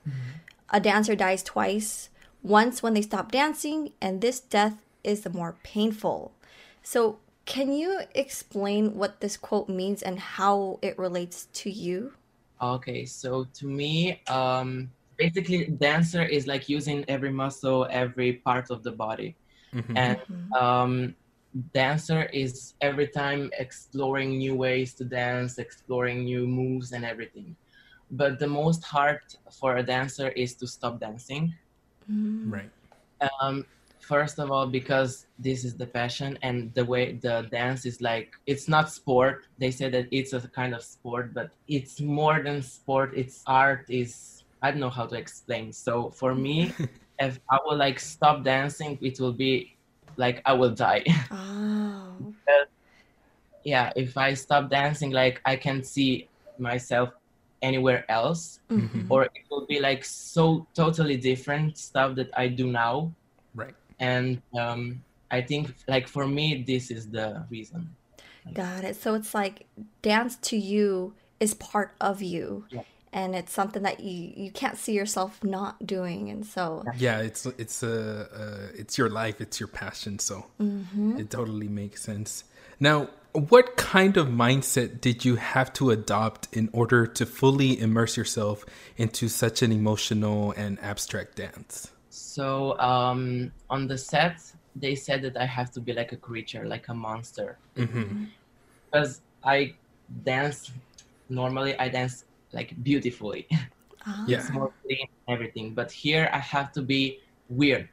[0.70, 2.10] "A dancer dies twice,
[2.44, 6.32] once when they stop dancing, and this death is the more painful."
[6.82, 12.14] So, can you explain what this quote means and how it relates to you?
[12.62, 18.84] Okay, so to me, um, basically, dancer is like using every muscle, every part of
[18.84, 19.36] the body,
[19.74, 19.98] Mhm.
[19.98, 20.18] and
[20.60, 21.16] um,
[21.74, 27.56] dancer is every time exploring new ways to dance, exploring new moves and everything.
[28.12, 29.20] But the most hard
[29.52, 31.54] for a dancer is to stop dancing.
[32.12, 32.52] Mm.
[32.52, 32.70] Right.
[33.42, 33.66] Um,
[34.00, 38.34] first of all, because this is the passion and the way the dance is like,
[38.46, 39.48] it's not sport.
[39.58, 43.14] They say that it's a kind of sport, but it's more than sport.
[43.16, 43.86] It's art.
[43.90, 44.35] Is
[44.66, 45.72] I don't know how to explain.
[45.72, 46.74] So for me,
[47.20, 49.78] if I will like stop dancing, it will be
[50.18, 51.04] like I will die.
[51.32, 52.34] Oh.
[53.64, 57.10] yeah, if I stop dancing, like I can see myself
[57.62, 59.06] anywhere else, Mhm.
[59.10, 63.12] or it will be like so totally different stuff that I do now.
[63.54, 63.76] Right.
[64.00, 67.90] And um, I think like for me, this is the reason.
[68.54, 68.96] Got it.
[68.96, 69.66] So it's like
[70.02, 72.66] dance to you is part of you.
[72.70, 72.86] Yeah.
[73.16, 76.30] And it's something that you you can't see yourself not doing.
[76.34, 80.46] And so Yeah, it's it's a uh, it's your life, it's your passion, so
[81.22, 82.44] it totally makes sense.
[82.80, 83.08] Now,
[83.54, 88.66] what kind of mindset did you have to adopt in order to fully immerse yourself
[88.98, 91.92] into such an emotional and abstract dance?
[92.10, 94.38] So um, on the set,
[94.76, 98.26] they said that I have to be like a creature, like a monster, Mm-hmm.
[98.92, 99.74] because I
[100.26, 100.72] dance
[101.30, 101.74] normally.
[101.80, 102.26] I dance
[102.58, 103.44] like beautifully,
[104.08, 104.24] Ah.
[104.28, 104.38] Yeah.
[104.40, 105.68] it's more clean, everything.
[105.80, 107.02] But here I have to be
[107.50, 107.90] weird,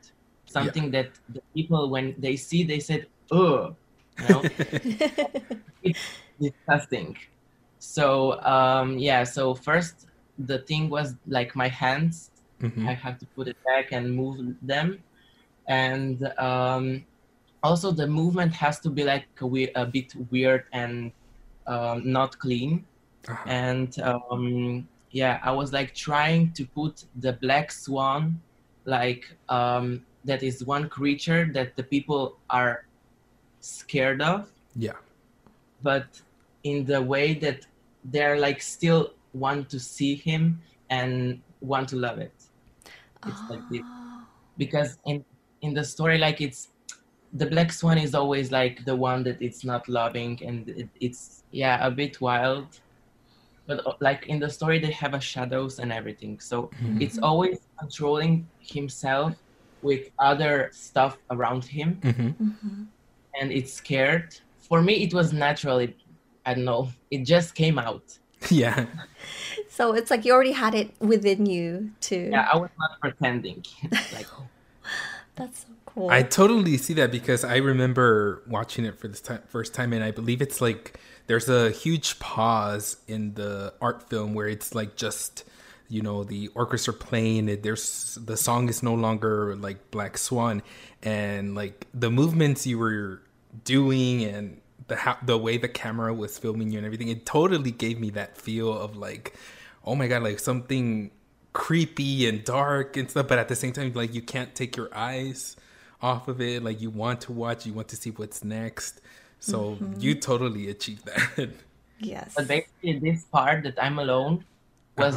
[0.47, 3.75] something that the people when they see they said, "Oh,"
[4.21, 4.41] you know,
[5.89, 6.05] it's
[6.41, 7.17] disgusting.
[7.79, 9.25] So um, yeah.
[9.25, 10.07] So first
[10.39, 12.31] the thing was like my hands
[12.63, 12.87] Mhm.
[12.87, 15.03] I have to put it back and move them,
[15.67, 16.85] and um,
[17.67, 21.11] also the movement has to be like a, we- a bit weird and
[21.67, 22.87] um, not clean.
[23.29, 23.45] Uh-huh.
[23.47, 28.41] And um, yeah, I was like trying to put the black swan,
[28.85, 32.85] like um, that is one creature that the people are
[33.61, 34.93] scared of, Yeah.
[35.83, 36.21] but
[36.65, 37.67] in the way that
[38.05, 40.61] they're like still want to see him
[40.91, 42.35] and want to love it.
[43.27, 44.27] It's like this Oh.
[44.59, 45.25] because in
[45.63, 46.69] in the story like it's
[47.35, 51.45] the black swan is always like the one that it's not loving and it, it's
[51.53, 52.81] yeah a bit wild
[53.67, 56.41] but uh, like in the story they have a shadows and everything.
[56.41, 59.35] So it's always controlling himself
[59.83, 61.89] with other stuff around him.
[62.03, 62.87] Hmm Mhm.
[63.41, 64.29] and it's scared.
[64.69, 65.89] For me it was naturally
[66.47, 68.07] i don't know it just came out.
[68.51, 68.87] Yeah.
[69.77, 72.29] So it's like you already had it within you too.
[72.35, 73.65] Yeah i was not pretending.
[74.17, 74.27] Like
[75.39, 76.11] That's so cool.
[76.11, 80.03] I totally see that because I remember watching it for this time, first time, and
[80.03, 84.97] I believe it's like there's a huge pause in the art film where it's like
[84.97, 85.45] just
[85.89, 87.63] you know the orchestra playing it.
[87.63, 90.63] There's the song is no longer like Black Swan,
[91.03, 93.23] and like the movements you were
[93.65, 98.01] doing and the the way the camera was filming you and everything, it totally gave
[98.01, 99.35] me that feel of like,
[99.85, 101.11] oh my god, like something
[101.53, 104.89] creepy and dark and stuff but at the same time like you can't take your
[104.95, 105.55] eyes
[106.03, 109.01] off of it like you want to watch you want to see what's next
[109.39, 111.51] so you totally achieved that
[112.01, 112.35] yes.
[112.37, 114.45] But basically, this part that I'm alone
[114.99, 115.15] was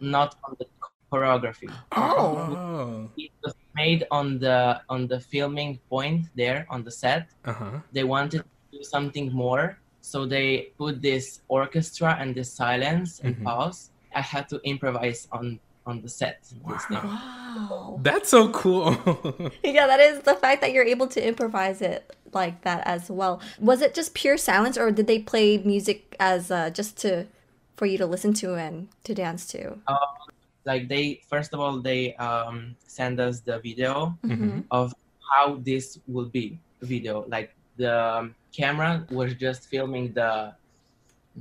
[0.00, 0.66] not on the
[1.12, 1.70] choreography.
[1.92, 2.58] Oh.
[2.58, 7.24] oh It was made on the on the filming point there on the set.
[7.44, 13.20] uh-huh They wanted to do something more, so they put this orchestra and this silence
[13.24, 13.44] and Mhm.
[13.46, 13.90] pause.
[14.14, 16.40] I had to improvise on on the set.
[16.64, 18.00] Wow.
[18.02, 18.92] that's so cool
[19.62, 23.40] Yeah, that is the fact that you're able to improvise it like that as well.
[23.60, 27.26] Was it just pure silence, or did they play music as uh, just to
[27.76, 29.78] for you to listen to and to dance to?
[30.64, 34.64] Like they first of all they um, send us the video Mhm.
[34.70, 34.94] of
[35.30, 40.54] how this will be video like the um, camera was just filming the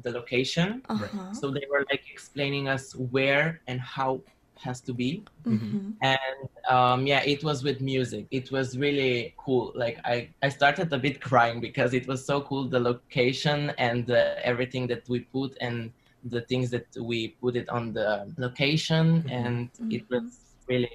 [0.02, 0.82] the location.
[0.90, 1.34] Uh-huh.
[1.34, 4.22] so they were like explaining us where and how
[4.60, 5.24] has to be.
[5.46, 5.94] Mhm.
[6.02, 8.26] and um, yeah it was with music.
[8.32, 9.72] It was really cool.
[9.76, 14.10] Like i i started a bit crying because it was so cool the location and
[14.10, 15.92] uh, everything that we put and
[16.24, 19.06] the things that we put it on the location.
[19.30, 20.24] And it was
[20.68, 20.90] really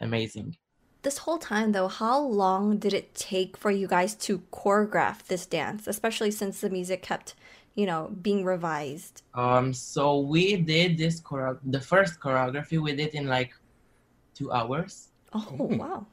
[0.00, 0.56] amazing.
[1.02, 5.44] This whole time, though, how long did it take for you guys to choreograph this
[5.44, 7.34] dance, especially since the music kept,
[7.74, 9.22] you know, being revised?
[9.34, 13.52] Um, so we did this choreo- the first choreography we did in like
[14.34, 15.10] two hours.
[15.32, 16.06] Oh, wow.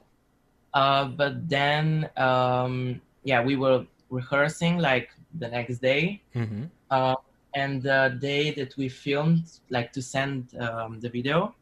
[0.74, 6.22] Uh, but then um, yeah, we were rehearsing like the next day.
[6.36, 6.64] mm-hmm.
[6.90, 7.16] Uh,
[7.56, 11.54] and the day that we filmed, like to send um, the video,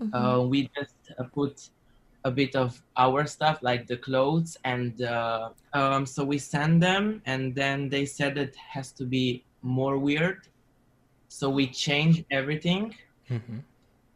[0.00, 0.12] Mhm.
[0.12, 1.70] uh, we just uh, put
[2.26, 2.70] a bit of
[3.04, 5.50] our stuff, like the clothes, and uh,
[5.80, 9.24] um, so we sent them, and then they said it has to be
[9.62, 10.40] more weird.
[11.28, 12.82] So we changed everything,
[13.30, 13.58] Mm-hmm.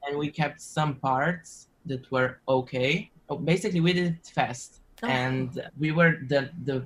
[0.04, 1.50] and we kept some parts
[1.90, 3.10] that were okay.
[3.28, 4.70] Oh, Basically, we did it fast,
[5.02, 5.08] Oh.
[5.08, 5.48] and
[5.82, 6.76] we were the the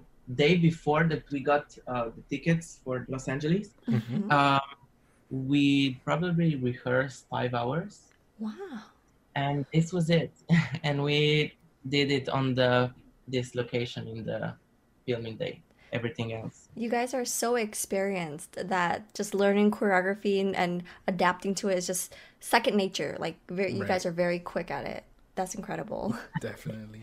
[0.43, 3.67] day before that we got uh, the tickets for Los Angeles.
[3.95, 4.31] Mm-hmm.
[4.39, 4.69] Um,
[5.51, 5.65] we
[6.09, 7.93] probably rehearsed five hours
[8.39, 8.94] Wow.
[9.35, 10.33] And this was it.
[10.83, 11.55] and we
[11.89, 12.91] did it on the
[13.27, 14.55] this location in the
[15.07, 15.61] filming day.
[15.93, 16.69] Everything else.
[16.75, 21.87] You guys are so experienced that just learning choreography and, and adapting to it is
[21.87, 23.17] just second nature.
[23.21, 23.89] Like very, you Right.
[23.89, 25.05] guys are very quick at it.
[25.37, 26.17] That's incredible.
[26.41, 27.03] Definitely.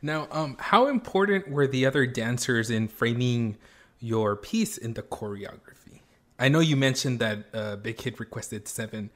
[0.00, 3.58] Now, um, how important were the other dancers in framing
[3.98, 6.00] your piece in the choreography?
[6.38, 9.10] I know you mentioned that uh, Big Hit requested seven,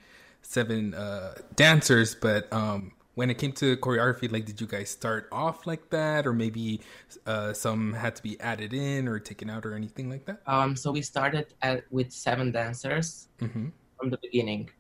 [0.45, 5.29] seven uh, dancers, but um, when it came to choreography, like, did you guys start
[5.33, 6.81] off like that, or maybe
[7.27, 10.43] uh, some had to be added in or taken out, or anything like that?
[10.47, 13.69] Um, so we started at, with seven dancers Mm-hmm.
[13.99, 14.71] from the beginning.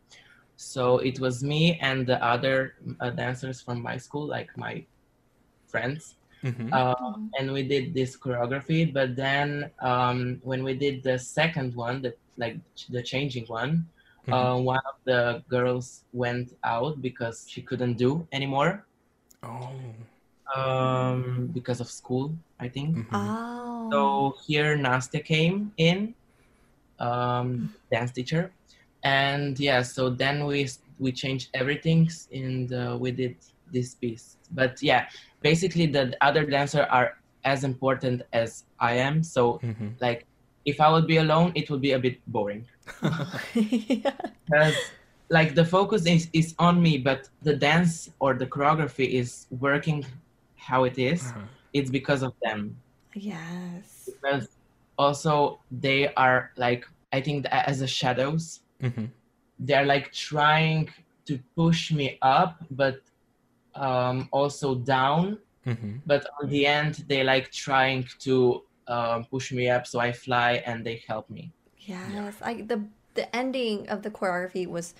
[0.57, 4.85] So it was me and the other uh, dancers from my school, like my
[5.67, 6.15] friends.
[6.45, 6.69] Mm-hmm.
[6.73, 8.93] Uh, and we did this choreography.
[8.93, 12.59] But then um, when we did the second one, the like
[12.91, 13.87] the changing one,
[14.33, 18.87] uh, one of the girls went out because she couldn't do anymore
[19.43, 19.71] oh.
[20.57, 22.97] um, because of school, I think.
[22.97, 23.07] Mhm.
[23.13, 23.89] Oh.
[23.93, 26.15] So here Nastja came in,
[26.99, 28.53] um, dance teacher,
[29.03, 29.83] and yeah.
[29.83, 30.69] So then we
[30.99, 33.37] we changed everything and uh, we did
[33.73, 34.37] this piece.
[34.53, 35.07] But yeah,
[35.43, 39.23] basically the other dancers are as important as I am.
[39.23, 40.01] So Mhm.
[40.01, 40.27] like,
[40.65, 42.74] if I would be alone, it would be a bit boring yeah.
[43.55, 44.93] because
[45.31, 50.05] like the focus is is on me, but the dance or the choreography is working
[50.57, 51.33] how it is.
[51.37, 51.47] Uh-huh.
[51.73, 52.77] It's because of them.
[53.15, 54.07] Yes.
[54.07, 54.49] because
[54.99, 59.11] also they are like i think as a shadows Mhm.
[59.59, 60.89] they're like trying
[61.27, 63.01] to push me up but
[63.75, 66.01] um also down Mhm.
[66.07, 70.63] but on the end they like trying to um, push me up so i fly
[70.67, 71.53] and they help me
[71.87, 74.95] Yes, I the the ending of the choreography was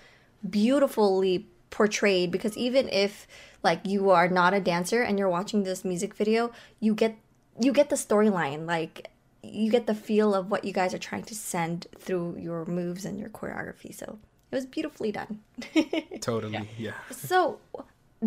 [0.47, 3.27] beautifully portrayed because even if
[3.63, 7.17] like you are not a dancer and you're watching this music video, you get
[7.59, 9.09] you get the storyline, like
[9.43, 13.05] you get the feel of what you guys are trying to send through your moves
[13.05, 13.93] and your choreography.
[13.93, 14.17] So
[14.51, 15.41] it was beautifully done.
[16.21, 16.69] Totally.
[16.77, 16.93] Yeah.
[17.11, 17.59] so,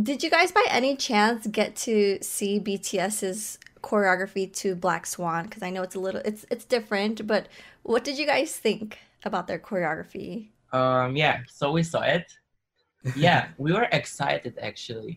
[0.01, 5.45] did you guys by any chance get to see BTS's choreography to Black Swan?
[5.45, 7.49] Because I know it's a little it's it's different, but
[7.89, 10.33] what did you guys think about their choreography?
[10.81, 12.27] um yeah so we saw it
[13.27, 15.15] yeah we were excited actually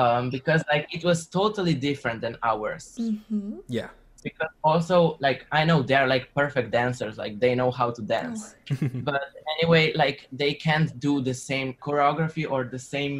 [0.00, 3.52] um because like it was totally different than ours Mm-hmm.
[3.78, 3.90] Yeah.
[4.28, 4.96] because also
[5.26, 8.40] like i know they're like perfect dancers like they know how to dance
[9.08, 9.22] but
[9.56, 13.14] anyway like they can't do the same choreography or the same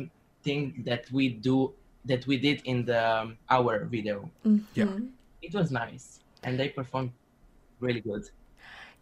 [0.46, 1.56] thing that we do
[2.10, 3.26] that we did in the um,
[3.56, 4.16] our video
[4.78, 4.84] Yeah.
[4.84, 5.06] Mm-hmm.
[5.46, 6.06] it was nice
[6.44, 7.10] and they performed
[7.86, 8.24] really good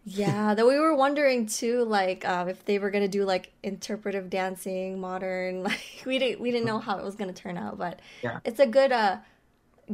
[0.09, 4.31] Yeah, that we were wondering too, like um, if they were gonna do like interpretive
[4.31, 5.63] dancing, modern.
[5.69, 8.41] Like we didn't we didn't know how it was gonna turn out, but Yeah.
[8.45, 9.19] it's a good uh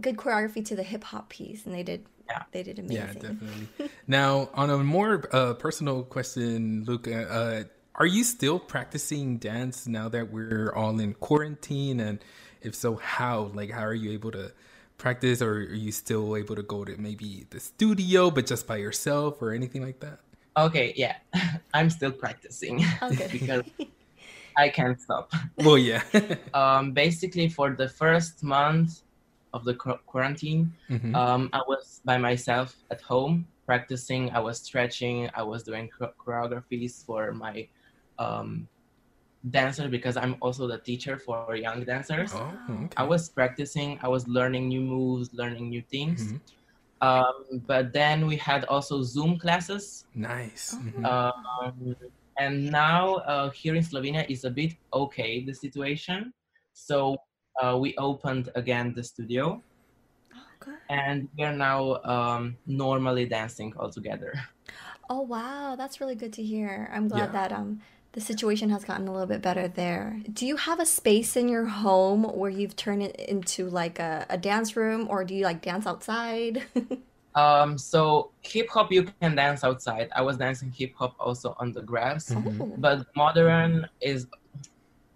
[0.01, 2.43] good choreography to the hip hop piece, and they did Yeah.
[2.53, 2.97] they did amazing.
[2.97, 3.69] Yeah, definitely.
[4.07, 7.65] now, on a more uh, personal question, Luke, uh,
[7.97, 12.01] are you still practicing dance now that we're all in quarantine?
[12.01, 12.19] And
[12.61, 13.51] if so, how?
[13.55, 14.53] Like, how are you able to
[14.99, 18.77] practice, or are you still able to go to maybe the studio, but just by
[18.77, 20.21] yourself, or anything like that?
[20.57, 21.17] okay yeah
[21.75, 23.27] i'm still practicing Okay.
[23.33, 23.67] because
[24.57, 26.03] i can't stop Well, yeah.
[26.55, 29.03] um basically for the first month
[29.53, 31.15] of the qu- quarantine Mhm.
[31.15, 34.31] um, I was by myself at home practicing.
[34.31, 35.31] I was stretching.
[35.35, 35.89] I was doing
[36.23, 37.67] choreographies for my
[38.19, 38.69] um,
[39.51, 42.33] dancers because I'm also the teacher for young dancers.
[42.35, 42.89] oh, okay.
[42.97, 43.99] I was practicing.
[44.03, 46.33] I was learning new moves, learning new things.
[46.33, 46.41] Mhm.
[47.01, 50.07] Um, but then we had also Zoom classes.
[50.15, 50.75] nice.
[50.75, 51.05] Mhm.
[51.05, 51.97] Um,
[52.39, 56.33] and now uh, here in Slovenia is a bit okay the situation.
[56.73, 57.17] So
[57.63, 59.63] uh, we opened again the studio
[60.35, 60.75] Oh, good.
[60.89, 64.33] and we are now um, normally dancing all together.
[65.11, 66.91] Oh wow, that's really good to hear.
[66.93, 67.33] I'm glad Yeah.
[67.33, 67.81] that um
[68.15, 70.21] the situation has gotten a little bit better there.
[70.33, 74.25] Do you have a space in your home where you've turned it into like a,
[74.31, 76.63] a dance room, or do you like dance outside?
[77.37, 80.09] Um, so hip hop you can dance outside.
[80.15, 82.61] I was dancing hip hop also on the grass, Mhm.
[82.61, 82.75] Oh.
[82.79, 84.29] but modern is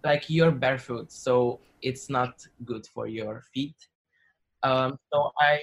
[0.03, 3.77] like you're barefoot, so it's not good for your feet.
[4.65, 5.61] Um, so I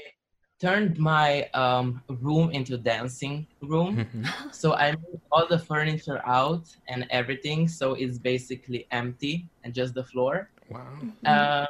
[0.60, 3.98] turned my um, room into dancing room.
[3.98, 4.26] Mhm.
[4.54, 9.94] So I moved all the furniture out and everything, so it's basically empty and just
[9.94, 10.50] the floor.
[10.70, 10.98] Wow.
[11.26, 11.68] Um,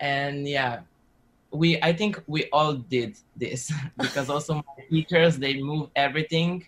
[0.00, 0.80] and yeah,
[1.50, 6.66] we I think we all did this because also my teachers they move everything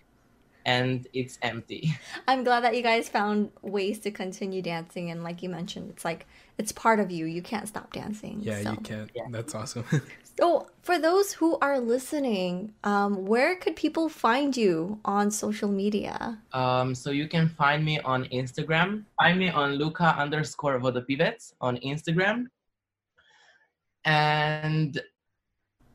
[0.65, 1.91] and it's empty.
[2.27, 6.05] I'm glad that you guys found ways to continue dancing and like you mentioned, it's
[6.05, 6.27] like
[6.59, 7.25] it's part of you.
[7.25, 8.41] You can't stop dancing.
[8.41, 8.71] Yeah, so.
[8.71, 9.09] you can't.
[9.15, 9.23] Yeah.
[9.31, 9.85] That's awesome.
[10.39, 16.39] So, for those who are listening, um, where could people find you on social media?
[16.53, 19.03] Um, so you can find me on Instagram.
[19.19, 22.45] Find me on Luka underscore Vodopivec on Instagram.
[24.05, 25.01] And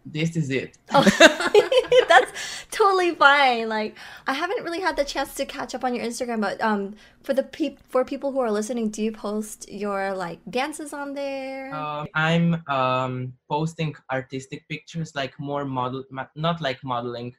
[0.05, 0.79] this is it.
[0.93, 1.03] Oh,
[2.09, 2.33] that's
[2.71, 3.69] totally fine.
[3.69, 3.97] Like,
[4.27, 7.33] I haven't really had the chance to catch up on your Instagram, but um, for
[7.35, 11.75] the peop- for people who are listening, do you post your like dances on there?
[11.75, 17.35] Um, I'm um, posting artistic pictures, like more model, ma- not like modeling.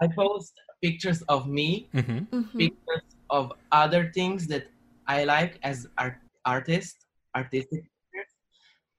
[0.00, 2.58] I post pictures of me, hmm Mhm.
[2.58, 4.66] pictures of other things that
[5.06, 7.91] I like as art artist, artistic pictures,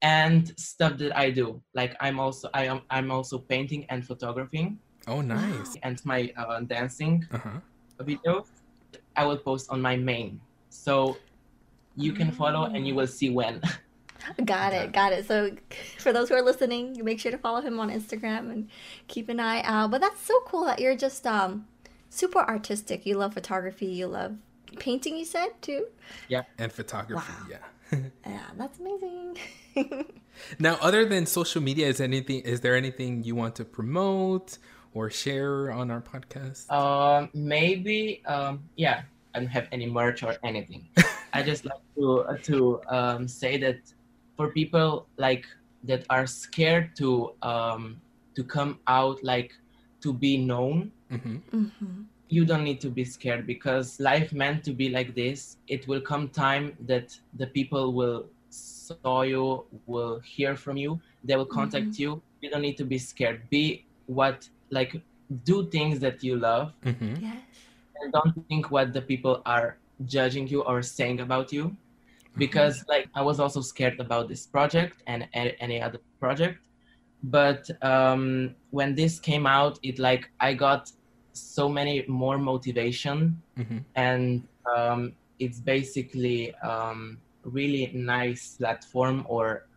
[0.04, 1.62] and stuff that I do.
[1.74, 4.78] Like I'm also I am I'm also painting and photographing,
[5.08, 5.76] Oh, nice.
[5.82, 7.60] and my uh, dancing Uh huh.
[8.04, 8.46] videos.
[9.16, 10.40] I will post on my main,
[10.70, 11.18] so
[11.96, 13.62] you can follow and you will see when.
[14.46, 15.28] Got it, got it.
[15.28, 15.52] So,
[16.00, 18.70] for those who are listening, you make sure to follow him on Instagram and
[19.10, 19.92] keep an eye out.
[19.92, 21.68] But that's so cool that you're just um
[22.10, 23.06] super artistic.
[23.06, 23.88] You love photography.
[23.88, 24.38] You love
[24.80, 25.18] painting.
[25.18, 25.88] You said too.
[26.30, 27.34] Yeah, and photography.
[27.34, 27.48] Wow.
[27.50, 27.58] Yeah.
[28.26, 29.38] Yeah, that's amazing.
[30.60, 32.42] Now, other than social media, is anything?
[32.42, 34.58] Is there anything you want to promote
[34.94, 36.70] or share on our podcast?
[36.72, 39.04] Um, maybe um, yeah.
[39.36, 40.88] I don't have any merch or anything.
[41.34, 43.80] I just like to uh, to um, say that
[44.38, 45.46] for people like
[45.84, 48.02] that are scared to um,
[48.36, 49.54] to come out, like
[50.02, 52.04] to be known, hmm hmm
[52.34, 55.58] you don't need to be scared because life meant to be like this.
[55.68, 61.36] It will come time that the people will saw you, will hear from you, they
[61.36, 62.22] will contact you.
[62.42, 63.50] You don't need to be scared.
[63.50, 65.02] Be what like
[65.44, 67.70] do things that you love hmm Yes.
[68.02, 71.76] and don't think what the people are judging you or saying about you
[72.38, 76.58] because like i was also scared about this project and a- any other project
[77.24, 80.92] but um when this came out it like i got
[81.34, 89.68] so many more motivation hmm and um it's basically um really nice platform or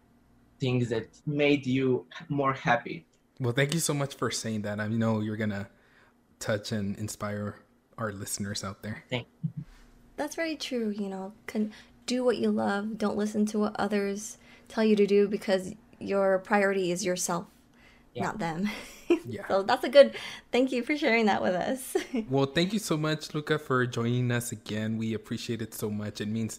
[0.60, 3.04] things that made you more happy
[3.38, 4.80] Well, thank you so much for saying that.
[4.80, 5.68] I know you're gonna
[6.38, 7.56] touch and inspire
[7.98, 9.04] our listeners out there.
[9.10, 9.26] Thank.
[10.16, 10.88] That's very true.
[10.88, 11.72] You know, can
[12.06, 12.96] do what you love.
[12.96, 14.38] Don't listen to what others
[14.68, 17.46] tell you to do because your priority is yourself,
[18.16, 18.24] Yeah.
[18.24, 18.70] not them.
[19.24, 19.46] Yeah.
[19.46, 20.16] so that's a good.
[20.50, 21.96] Thank you for sharing that with us.
[22.28, 24.98] Well, thank you so much, Luka, for joining us again.
[24.98, 26.20] We appreciate it so much.
[26.20, 26.58] It means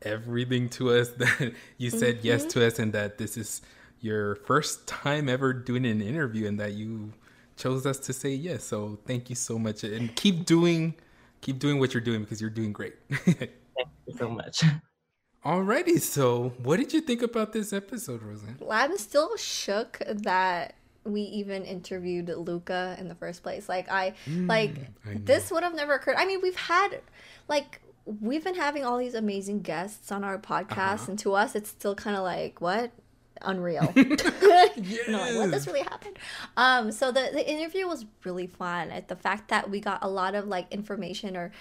[0.00, 2.60] everything to us that you said yes mm-hmm.
[2.60, 3.60] to us and that this is
[4.00, 7.12] your first time ever doing an interview and that you
[7.56, 8.64] chose us to say yes.
[8.64, 10.94] So thank you so much and keep doing
[11.42, 12.94] keep doing what you're doing because you're doing great.
[13.10, 13.50] thank
[14.06, 14.64] you so much
[15.44, 18.58] Alrighty, so what did you think about this episode, Roseanne?
[18.70, 23.68] I'm still shook that we even interviewed Luka in the first place.
[23.68, 24.76] Like I like
[25.06, 26.16] I this would have never occurred.
[26.16, 27.00] I mean, we've had
[27.48, 31.70] like we've been having all these amazing guests on our podcast and to us it's
[31.70, 32.90] still kind of like what
[33.42, 33.92] unreal.
[33.96, 36.18] you know, like what this really happened.
[36.56, 38.90] Um so the the interview was really fun.
[38.90, 41.52] Uh, The fact that we got a lot of like information or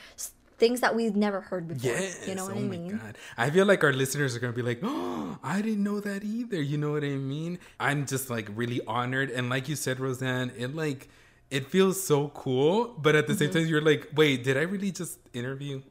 [0.61, 1.97] things that we've never heard before.
[1.97, 2.27] Yes.
[2.27, 2.97] You know what oh I my mean?
[2.97, 3.17] god.
[3.37, 6.61] I feel like our listeners are gonna be like, "Oh, I didn't know that either."
[6.61, 7.59] You know what I mean?
[7.79, 11.09] I'm just like really honored, and like you said, Roseanne, it like
[11.49, 13.39] it feels so cool, but at the Mm-hmm.
[13.39, 15.81] same time, you're like, "Wait, did I really just interview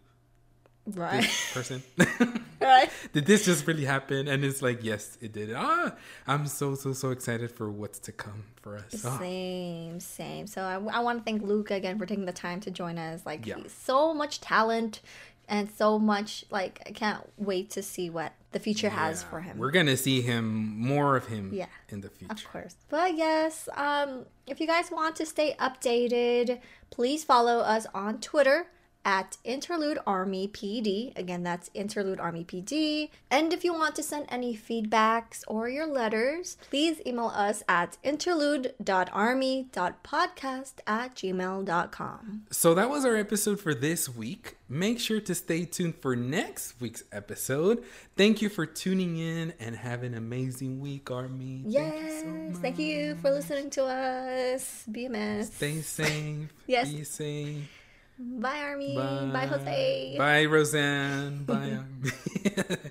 [0.96, 1.22] Right.
[1.22, 1.82] this person?
[2.60, 2.90] right.
[3.12, 5.52] did this just really happen?" And it's like, yes, it did.
[5.54, 5.94] Ah,
[6.26, 9.04] I'm so so so excited for what's to come for us.
[9.04, 9.18] Ah.
[9.18, 10.46] Same, same.
[10.46, 13.24] So I, I want to thank Luka again for taking the time to join us.
[13.26, 13.56] Like, Yeah.
[13.56, 15.00] he's so much talent
[15.48, 19.58] and so much, like, I can't wait to see what the future has for him.
[19.58, 22.32] We're gonna see him more of him Yeah, in the future.
[22.32, 22.76] Of course.
[22.88, 26.60] But yes, um, if you guys want to stay updated,
[26.90, 28.66] please follow us on Twitter
[29.04, 31.16] at Interlude Army PD.
[31.16, 33.10] Again, that's Interlude Army PD.
[33.30, 37.96] And if you want to send any feedbacks or your letters, please email us at
[38.04, 42.42] interlude.army.podcast at gmail.com.
[42.50, 44.56] So that was our episode for this week.
[44.68, 47.82] Make sure to stay tuned for next week's episode.
[48.16, 51.62] Thank you for tuning in and have an amazing week, Army.
[51.66, 52.62] Yes, Thank you so much.
[52.62, 54.84] thank you for listening to us.
[54.90, 55.52] Be a mess.
[55.54, 56.52] Stay safe.
[56.66, 56.92] Yes.
[56.92, 57.79] Be safe.
[58.22, 58.94] Bye, Army.
[58.96, 60.14] Bye, Bye Jose.
[60.18, 61.44] Bye, Roseanne.
[61.44, 62.10] Bye, Army.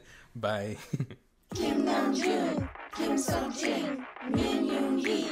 [0.36, 0.78] Bye.
[1.54, 5.30] Kim Namjoon, Kim Seokjin, Min Yoon Lee,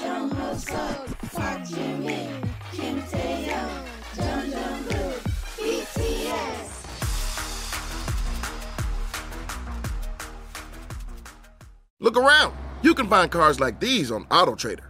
[0.00, 3.86] Jung Hoseok, Park Jimin, Kim Taehyung,
[4.16, 5.14] Jung Jung Woo,
[5.58, 6.86] BTS.
[12.00, 12.54] Look around.
[12.82, 14.89] You can find cars like these on Auto Trader.